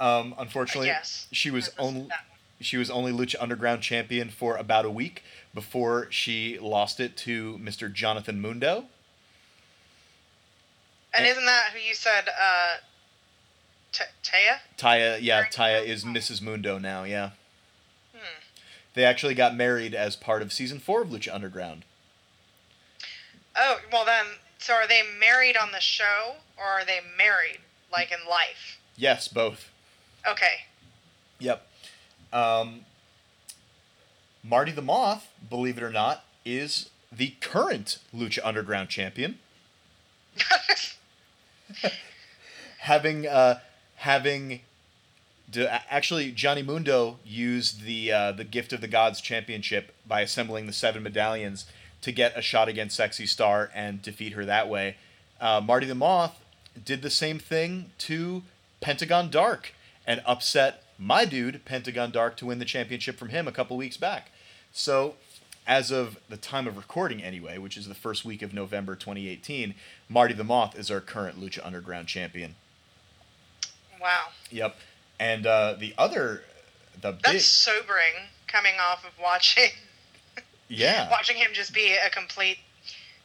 [0.00, 1.26] Um, unfortunately, yes.
[1.30, 2.08] she was only
[2.58, 7.58] she was only Lucha Underground champion for about a week before she lost it to
[7.62, 7.92] Mr.
[7.92, 8.86] Jonathan Mundo.
[11.12, 11.30] And Eh.
[11.30, 12.30] isn't that who you said?
[12.30, 12.76] Uh,
[13.96, 14.58] T- Taya?
[14.76, 16.42] Taya, yeah, Taya is Mrs.
[16.42, 17.04] Mundo now.
[17.04, 17.30] Yeah,
[18.14, 18.40] Hmm.
[18.92, 21.84] they actually got married as part of season four of Lucha Underground.
[23.56, 24.26] Oh, well then,
[24.58, 28.78] so are they married on the show, or are they married like in life?
[28.96, 29.70] Yes, both.
[30.28, 30.66] Okay.
[31.38, 31.66] Yep.
[32.34, 32.84] Um,
[34.44, 39.38] Marty the Moth, believe it or not, is the current Lucha Underground champion.
[42.80, 43.58] having uh,
[44.06, 44.60] having
[45.90, 50.72] actually Johnny Mundo used the uh, the Gift of the Gods championship by assembling the
[50.72, 51.66] seven medallions
[52.02, 54.96] to get a shot against Sexy Star and defeat her that way.
[55.40, 56.38] Uh, Marty the Moth
[56.84, 58.44] did the same thing to
[58.80, 59.74] Pentagon Dark
[60.06, 63.96] and upset my dude Pentagon Dark to win the championship from him a couple weeks
[63.96, 64.30] back.
[64.72, 65.16] So,
[65.66, 69.74] as of the time of recording, anyway, which is the first week of November 2018,
[70.08, 72.54] Marty the Moth is our current Lucha Underground champion.
[74.00, 74.28] Wow.
[74.50, 74.76] Yep.
[75.18, 76.42] And uh, the other,
[77.00, 78.30] the big, That's sobering.
[78.46, 79.70] Coming off of watching
[80.68, 82.58] yeah, watching him just be a complete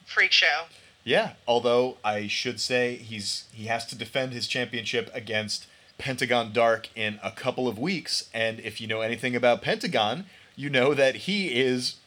[0.06, 0.64] freak show.
[1.04, 1.34] yeah.
[1.48, 5.68] Although I should say he's he has to defend his championship against
[6.00, 10.70] Pentagon Dark in a couple of weeks, and if you know anything about Pentagon, you
[10.70, 11.98] know that he is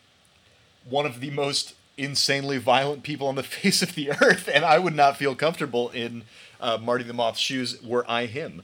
[0.88, 4.78] one of the most insanely violent people on the face of the earth, and I
[4.80, 6.24] would not feel comfortable in
[6.60, 8.62] uh, Marty the Moth's shoes were I him.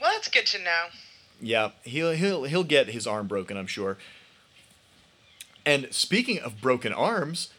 [0.00, 0.84] Well, that's good to know.
[1.40, 3.98] Yeah, he'll he'll he'll get his arm broken, I'm sure.
[5.64, 7.50] And speaking of broken arms,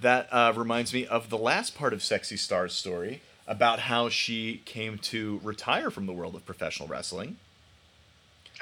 [0.00, 4.62] that uh, reminds me of the last part of Sexy Star's story about how she
[4.64, 7.36] came to retire from the world of professional wrestling.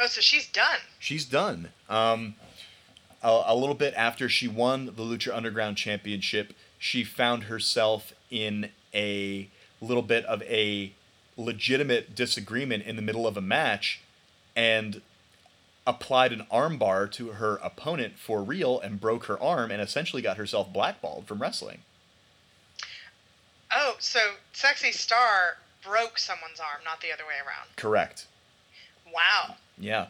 [0.00, 0.78] Oh, so she's done.
[0.98, 1.70] She's done.
[1.88, 2.36] Um,
[3.22, 8.70] a, a little bit after she won the Lucha Underground Championship, she found herself in
[8.94, 9.48] a
[9.80, 10.92] little bit of a
[11.36, 14.00] legitimate disagreement in the middle of a match
[14.54, 15.02] and
[15.86, 20.36] applied an armbar to her opponent for real and broke her arm and essentially got
[20.36, 21.78] herself blackballed from wrestling.
[23.70, 24.20] Oh, so
[24.52, 27.68] Sexy Star broke someone's arm, not the other way around.
[27.76, 28.26] Correct.
[29.12, 29.56] Wow.
[29.78, 30.06] Yeah.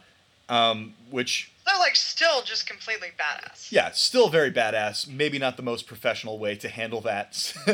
[0.49, 3.72] Um, which So, like, still just completely badass.
[3.72, 5.09] yeah, still very badass.
[5.09, 7.53] Maybe not the most professional way to handle that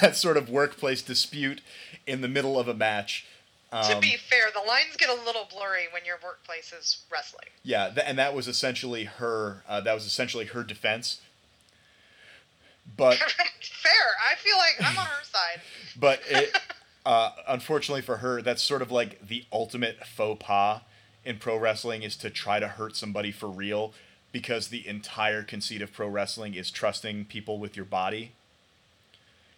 [0.00, 1.60] that sort of workplace dispute
[2.06, 3.24] in the middle of a match.
[3.70, 7.48] to Um, be fair, the lines get a little blurry when your workplace is wrestling.
[7.62, 9.62] yeah, th- and that was essentially her.
[9.68, 11.20] Uh, that was essentially her defense.
[12.96, 13.16] But
[13.60, 13.92] fair.
[14.30, 15.60] I feel like I'm on her side.
[15.96, 16.56] but it,
[17.04, 20.80] uh, unfortunately for her, that's sort of like the ultimate faux pas
[21.26, 23.92] in pro wrestling is to try to hurt somebody for real,
[24.32, 28.32] because the entire conceit of pro wrestling is trusting people with your body.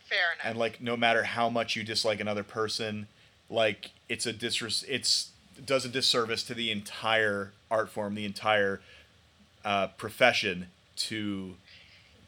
[0.09, 0.47] Fair enough.
[0.47, 3.09] and like no matter how much you dislike another person
[3.51, 8.25] like it's a disres it's it does a disservice to the entire art form the
[8.25, 8.81] entire
[9.67, 11.57] uh, profession to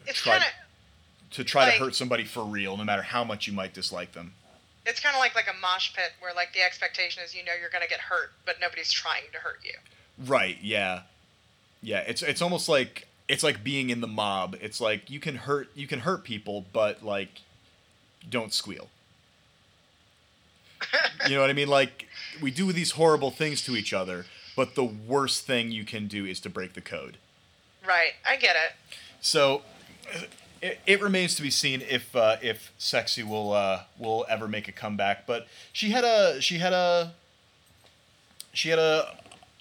[0.06, 3.24] it's try- kind of to try Like- to hurt somebody for real no matter how
[3.24, 4.34] much you might dislike them
[4.90, 7.52] it's kind of like like a mosh pit where like the expectation is you know
[7.58, 9.74] you're gonna get hurt, but nobody's trying to hurt you.
[10.26, 11.02] right yeah
[11.82, 15.36] yeah it's it's almost like it's like being in the mob it's like you can
[15.36, 17.40] hurt you can hurt people but like
[18.28, 18.88] don't squeal
[21.28, 21.68] You know what I mean?
[21.68, 22.06] Like
[22.40, 24.24] we do these horrible things to each other,
[24.56, 27.18] but the worst thing you can do is to break the code.
[27.86, 28.12] Right.
[28.28, 28.72] I get it.
[29.20, 29.62] So
[30.62, 34.68] it, it remains to be seen if uh, if Sexy will uh, will ever make
[34.68, 35.26] a comeback.
[35.26, 37.14] But she had a she had a
[38.52, 39.16] she had a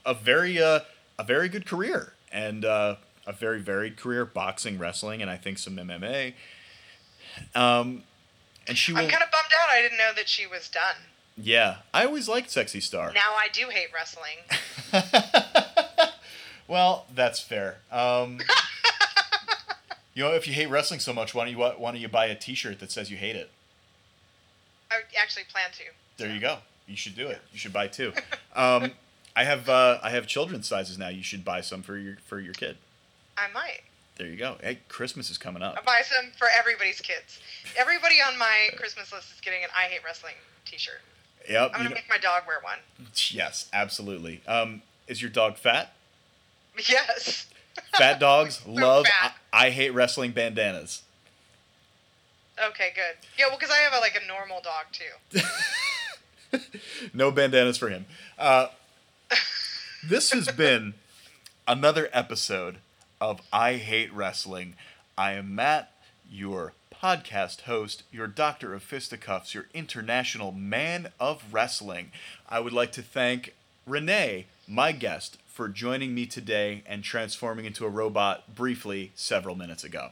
[0.05, 0.81] a very uh,
[1.17, 2.95] a very good career and uh,
[3.25, 6.33] a very varied career, boxing, wrestling, and I think some MMA.
[7.55, 8.03] Um,
[8.67, 9.01] and she will.
[9.01, 9.69] I'm kind of bummed out.
[9.69, 10.95] I didn't know that she was done.
[11.41, 13.13] Yeah, I always liked Sexy Star.
[13.13, 14.39] Now I do hate wrestling.
[16.67, 17.77] well, that's fair.
[17.91, 18.39] Um,
[20.13, 22.25] you know, if you hate wrestling so much, why don't you why don't you buy
[22.25, 23.49] a T-shirt that says you hate it?
[24.91, 25.83] I actually plan to.
[26.17, 26.57] There you go.
[26.87, 27.39] You should do it.
[27.53, 28.13] You should buy two.
[28.55, 28.91] Um,
[29.35, 31.07] I have uh, I have children's sizes now.
[31.07, 32.77] You should buy some for your for your kid.
[33.37, 33.81] I might.
[34.17, 34.57] There you go.
[34.61, 35.75] Hey, Christmas is coming up.
[35.77, 37.39] I'll buy some for everybody's kids.
[37.77, 40.33] Everybody on my Christmas list is getting an I Hate Wrestling
[40.65, 40.99] t-shirt.
[41.47, 41.71] Yep.
[41.73, 42.79] I'm gonna know- make my dog wear one.
[43.29, 44.41] yes, absolutely.
[44.45, 45.93] Um, is your dog fat?
[46.89, 47.45] Yes.
[47.97, 49.35] Fat dogs love fat.
[49.51, 51.03] I, I hate wrestling bandanas.
[52.67, 53.15] Okay, good.
[53.37, 54.85] Yeah, well, because I have a, like a normal dog
[56.51, 56.59] too.
[57.13, 58.05] no bandanas for him.
[58.37, 58.67] Uh,
[60.07, 60.95] this has been
[61.67, 62.77] another episode
[63.21, 64.75] of I Hate Wrestling.
[65.17, 65.91] I am Matt,
[66.29, 72.11] your podcast host, your doctor of fisticuffs, your international man of wrestling.
[72.49, 73.53] I would like to thank
[73.85, 79.83] Renee, my guest, for joining me today and transforming into a robot briefly several minutes
[79.83, 80.11] ago.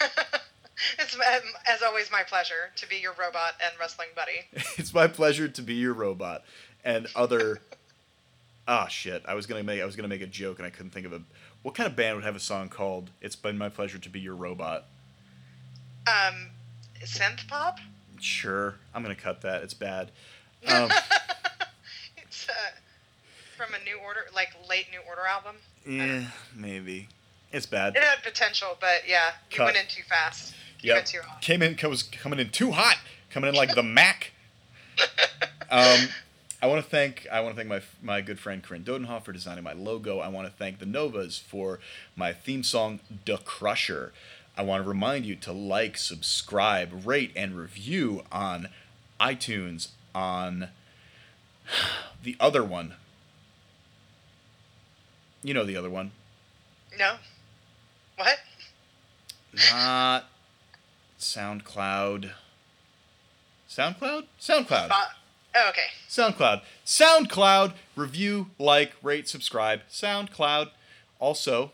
[0.98, 1.16] It's
[1.68, 4.40] as always my pleasure to be your robot and wrestling buddy.
[4.76, 6.42] it's my pleasure to be your robot
[6.84, 7.60] and other
[8.66, 10.90] ah shit i was gonna make i was gonna make a joke and i couldn't
[10.90, 11.22] think of a
[11.62, 14.18] what kind of band would have a song called it's been my pleasure to be
[14.18, 14.86] your robot
[16.08, 16.48] Um,
[17.04, 17.78] synth pop.
[18.20, 20.10] sure i'm gonna cut that it's bad
[20.66, 20.90] um,
[23.64, 25.56] from a New Order, like late New Order album.
[25.86, 27.08] yeah maybe
[27.52, 29.64] it's bad It had potential, but yeah, you Cut.
[29.66, 30.54] went in too fast.
[30.80, 30.96] You Yep.
[30.96, 31.42] went too hard.
[31.42, 32.96] came in was coming in too hot
[33.30, 34.32] coming in like the Mack
[35.70, 36.08] um,
[36.60, 39.32] I want to thank I want to thank my my good friend Corinne Dodenhoff for
[39.32, 40.18] designing my logo.
[40.20, 41.78] I want to thank the Novas for
[42.14, 44.12] my theme song "The Crusher."
[44.56, 48.68] I want to remind you to like, subscribe, rate, and review on
[49.18, 50.68] iTunes on
[52.22, 52.94] the other one.
[55.42, 56.12] You know the other one,
[56.98, 57.16] No.
[58.16, 58.38] What?
[59.72, 60.26] not
[61.18, 62.30] SoundCloud.
[63.68, 64.26] SoundCloud?
[64.40, 64.88] SoundCloud.
[65.54, 65.86] Oh, okay.
[66.08, 66.62] SoundCloud.
[66.86, 67.72] SoundCloud.
[67.96, 69.80] Review, like, rate, subscribe.
[69.90, 70.70] SoundCloud.
[71.18, 71.72] Also,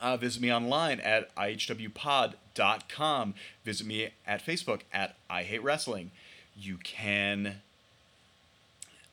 [0.00, 3.34] uh, visit me online at ihwpod.com.
[3.64, 6.10] Visit me at Facebook at I Hate Wrestling.
[6.56, 7.62] You can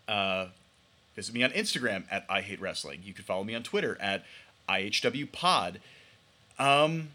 [0.07, 0.47] uh,
[1.15, 3.01] visit me on Instagram at I Hate Wrestling.
[3.03, 4.23] You can follow me on Twitter at
[4.67, 5.77] IHWPod.
[6.57, 7.09] Um,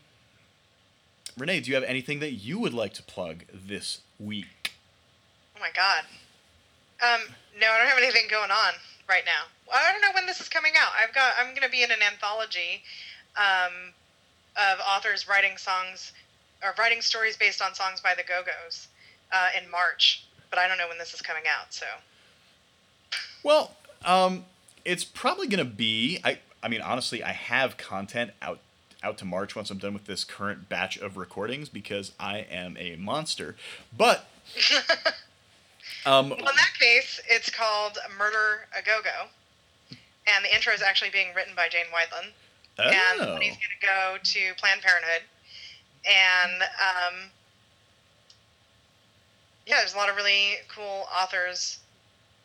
[1.36, 4.72] Renee, do you have anything that you would like to plug this week?
[5.56, 6.04] Oh my god.
[7.02, 7.20] Um,
[7.60, 8.74] no, I don't have anything going on
[9.08, 9.44] right now.
[9.72, 10.92] I don't know when this is coming out.
[11.00, 11.34] I've got.
[11.38, 12.82] I'm going to be in an anthology,
[13.36, 13.92] um,
[14.56, 16.12] of authors writing songs,
[16.62, 18.88] or writing stories based on songs by the Go Go's,
[19.32, 20.24] uh, in March.
[20.50, 21.72] But I don't know when this is coming out.
[21.74, 21.86] So
[23.42, 24.44] Well, um,
[24.84, 26.20] it's probably gonna be.
[26.24, 26.38] I.
[26.62, 28.58] I mean, honestly, I have content out
[29.04, 32.76] out to March once I'm done with this current batch of recordings because I am
[32.78, 33.54] a monster.
[33.96, 34.26] But
[36.06, 39.28] um, Well, in that case, it's called Murder a Go Go.
[40.26, 42.30] And the intro is actually being written by Jane Wiedlin.
[42.78, 45.22] And oh, he's going to go to Planned Parenthood.
[46.06, 47.30] And um,
[49.66, 51.78] yeah, there's a lot of really cool authors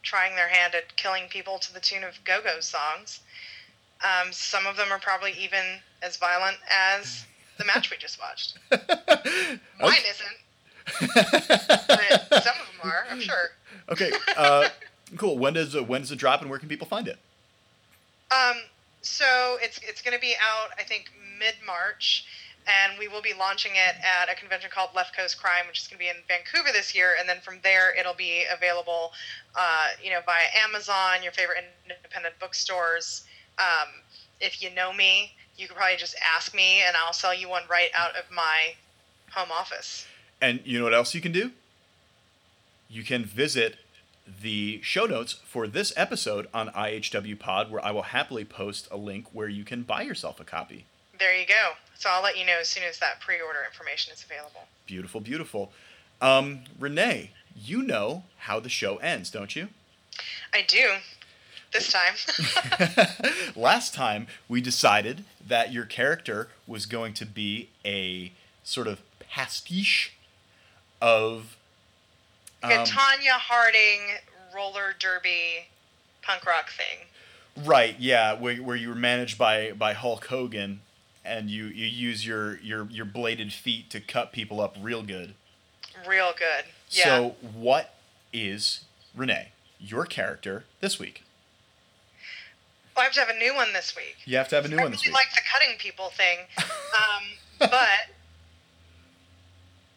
[0.04, 3.20] trying their hand at killing people to the tune of Go Go songs.
[4.04, 5.64] Um, some of them are probably even
[6.02, 7.26] as violent as
[7.58, 8.58] the match we just watched.
[8.72, 13.50] Mine isn't, but some of them are, I'm sure.
[13.90, 14.12] okay.
[14.38, 14.70] Uh,
[15.18, 15.38] cool.
[15.38, 17.18] When does uh, when does it drop and where can people find it?
[18.32, 18.56] Um,
[19.02, 22.26] so it's it's going to be out, I think, mid March,
[22.68, 25.88] and we will be launching it at a convention called Left Coast Crime, which is
[25.88, 27.16] going to be in Vancouver this year.
[27.20, 29.12] And then from there, it'll be available,
[29.56, 33.24] uh, you know, via Amazon, your favorite independent bookstores.
[33.58, 33.90] Um,
[34.40, 37.64] if you know me, you could probably just ask me, and I'll sell you one
[37.70, 38.74] right out of my
[39.32, 40.06] home office.
[40.42, 41.52] And you know what else you can do?
[42.88, 43.78] You can visit
[44.42, 48.98] the show notes for this episode on IHW Pod, where I will happily post a
[48.98, 50.86] link where you can buy yourself a copy.
[51.18, 51.74] There you go.
[52.00, 54.62] So I'll let you know as soon as that pre-order information is available.
[54.86, 55.74] Beautiful, beautiful.
[56.22, 59.68] Um, Renee, you know how the show ends, don't you?
[60.54, 60.94] I do.
[61.74, 62.14] This time.
[63.56, 68.32] Last time we decided that your character was going to be a
[68.64, 70.14] sort of pastiche
[71.02, 71.58] of
[72.64, 74.20] like a um, Tonya Harding
[74.56, 75.68] roller derby
[76.22, 77.08] punk rock thing.
[77.66, 80.80] Right, yeah, where, where you were managed by, by Hulk Hogan
[81.30, 85.36] and you, you use your, your, your bladed feet to cut people up real good.
[86.08, 86.66] Real good.
[86.90, 87.04] Yeah.
[87.04, 87.94] So, what
[88.34, 88.86] is
[89.16, 89.50] Renee,
[89.80, 91.24] your character this week?
[92.96, 94.18] Well, I have to have a new one this week.
[94.26, 95.26] You have to have a new I one this really week.
[95.28, 97.24] like the cutting people thing, um,
[97.60, 98.10] but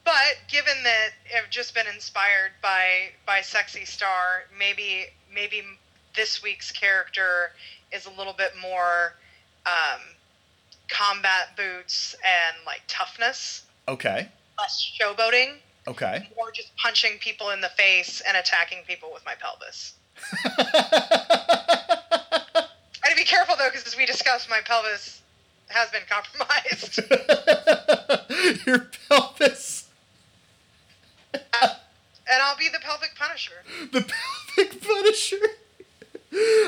[0.05, 5.63] but given that I've just been inspired by by Sexy Star, maybe maybe
[6.15, 7.53] this week's character
[7.91, 9.15] is a little bit more
[9.67, 10.01] um,
[10.93, 14.29] combat boots and like toughness, Okay,
[14.59, 15.55] less showboating,
[15.89, 16.29] okay.
[16.37, 19.95] more just punching people in the face and attacking people with my pelvis.
[20.45, 22.09] I
[23.03, 25.21] had to be careful though, because as we discussed, my pelvis
[25.69, 27.01] has been compromised.
[28.67, 29.89] your pelvis.
[31.33, 33.55] and I'll be the pelvic punisher.
[33.91, 34.03] The
[34.57, 35.37] pelvic punisher.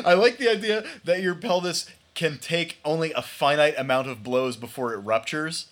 [0.07, 4.57] I like the idea that your pelvis can take only a finite amount of blows
[4.57, 5.67] before it ruptures.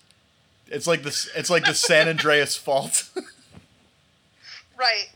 [0.67, 1.29] It's like this.
[1.35, 3.09] It's like the San Andreas fault.
[4.75, 5.09] Right.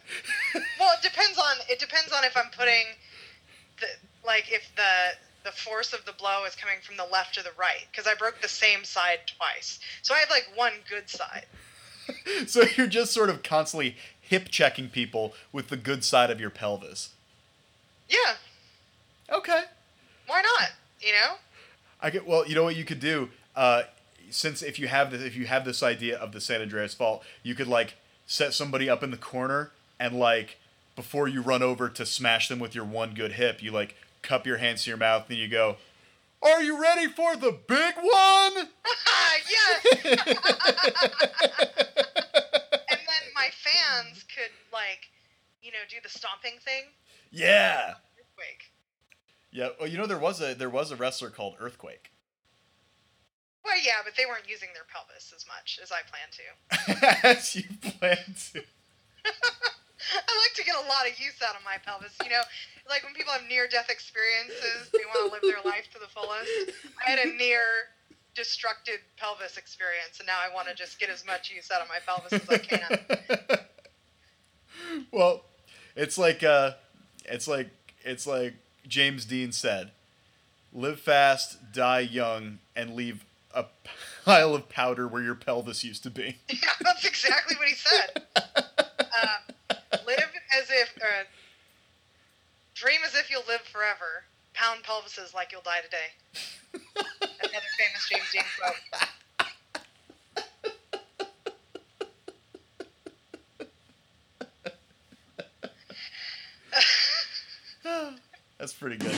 [0.80, 2.86] well, it depends on it depends on if I'm putting
[3.80, 3.88] the
[4.26, 7.52] like if the the force of the blow is coming from the left or the
[7.58, 9.80] right because I broke the same side twice.
[10.04, 11.46] So I have like one good side.
[12.48, 16.50] so you're just sort of constantly hip checking people with the good side of your
[16.50, 17.10] pelvis.
[18.08, 18.36] Yeah.
[19.32, 19.64] Okay.
[20.28, 20.72] Why not?
[21.08, 21.36] You know?
[22.02, 22.46] I get well.
[22.46, 23.30] You know what you could do.
[23.56, 23.84] Uh,
[24.30, 27.24] since if you have this, if you have this idea of the San Andreas fault,
[27.44, 29.72] you could like set somebody up in the corner
[30.02, 30.58] and like
[30.98, 34.46] before you run over to smash them with your one good hip, you like cup
[34.46, 35.78] your hands to your mouth and you go,
[36.44, 38.68] "Are you ready for the big one?"
[39.50, 39.86] yes.
[40.04, 40.18] and
[43.00, 45.08] then my fans could like,
[45.62, 46.84] you know, do the stomping thing.
[47.32, 47.94] yeah.
[48.20, 48.72] Earthquake.
[49.52, 49.70] Yeah.
[49.80, 52.12] Well, you know there was a there was a wrestler called Earthquake.
[53.64, 57.28] Well, yeah, but they weren't using their pelvis as much as I plan to.
[57.28, 58.18] As you plan
[58.54, 58.64] to.
[59.28, 62.16] I like to get a lot of use out of my pelvis.
[62.24, 62.42] You know,
[62.90, 66.08] like when people have near death experiences, they want to live their life to the
[66.08, 66.80] fullest.
[67.06, 67.92] I had a near
[68.36, 71.90] destructed pelvis experience, and now I want to just get as much use out of
[71.90, 73.60] my pelvis as I can.
[75.12, 75.44] well,
[75.96, 76.72] it's like uh,
[77.26, 77.70] it's like
[78.06, 78.54] it's like
[78.88, 79.92] James Dean said,
[80.74, 83.66] "Live fast, die young, and leave a
[84.26, 88.24] pile of powder where your pelvis used to be." yeah, that's exactly what he said.
[88.36, 91.24] Uh, live as if, uh,
[92.76, 94.24] dream as if you'll live forever.
[94.54, 96.42] Pound pelvises like you'll die today.
[97.22, 99.10] Another famous James Dean quote.
[108.68, 109.14] That's pretty good.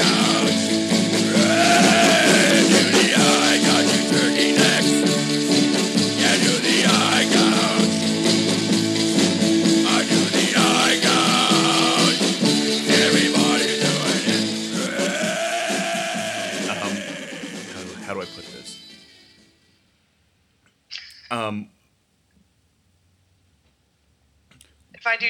[0.00, 0.87] Um,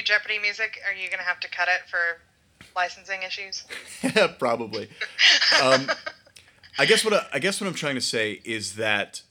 [0.09, 1.99] Jeopardy music, are you gonna have to cut it for
[2.75, 3.63] licensing issues?
[4.39, 4.89] probably.
[5.61, 5.87] Um,
[6.79, 9.21] I guess what I, I guess what I'm trying to say is that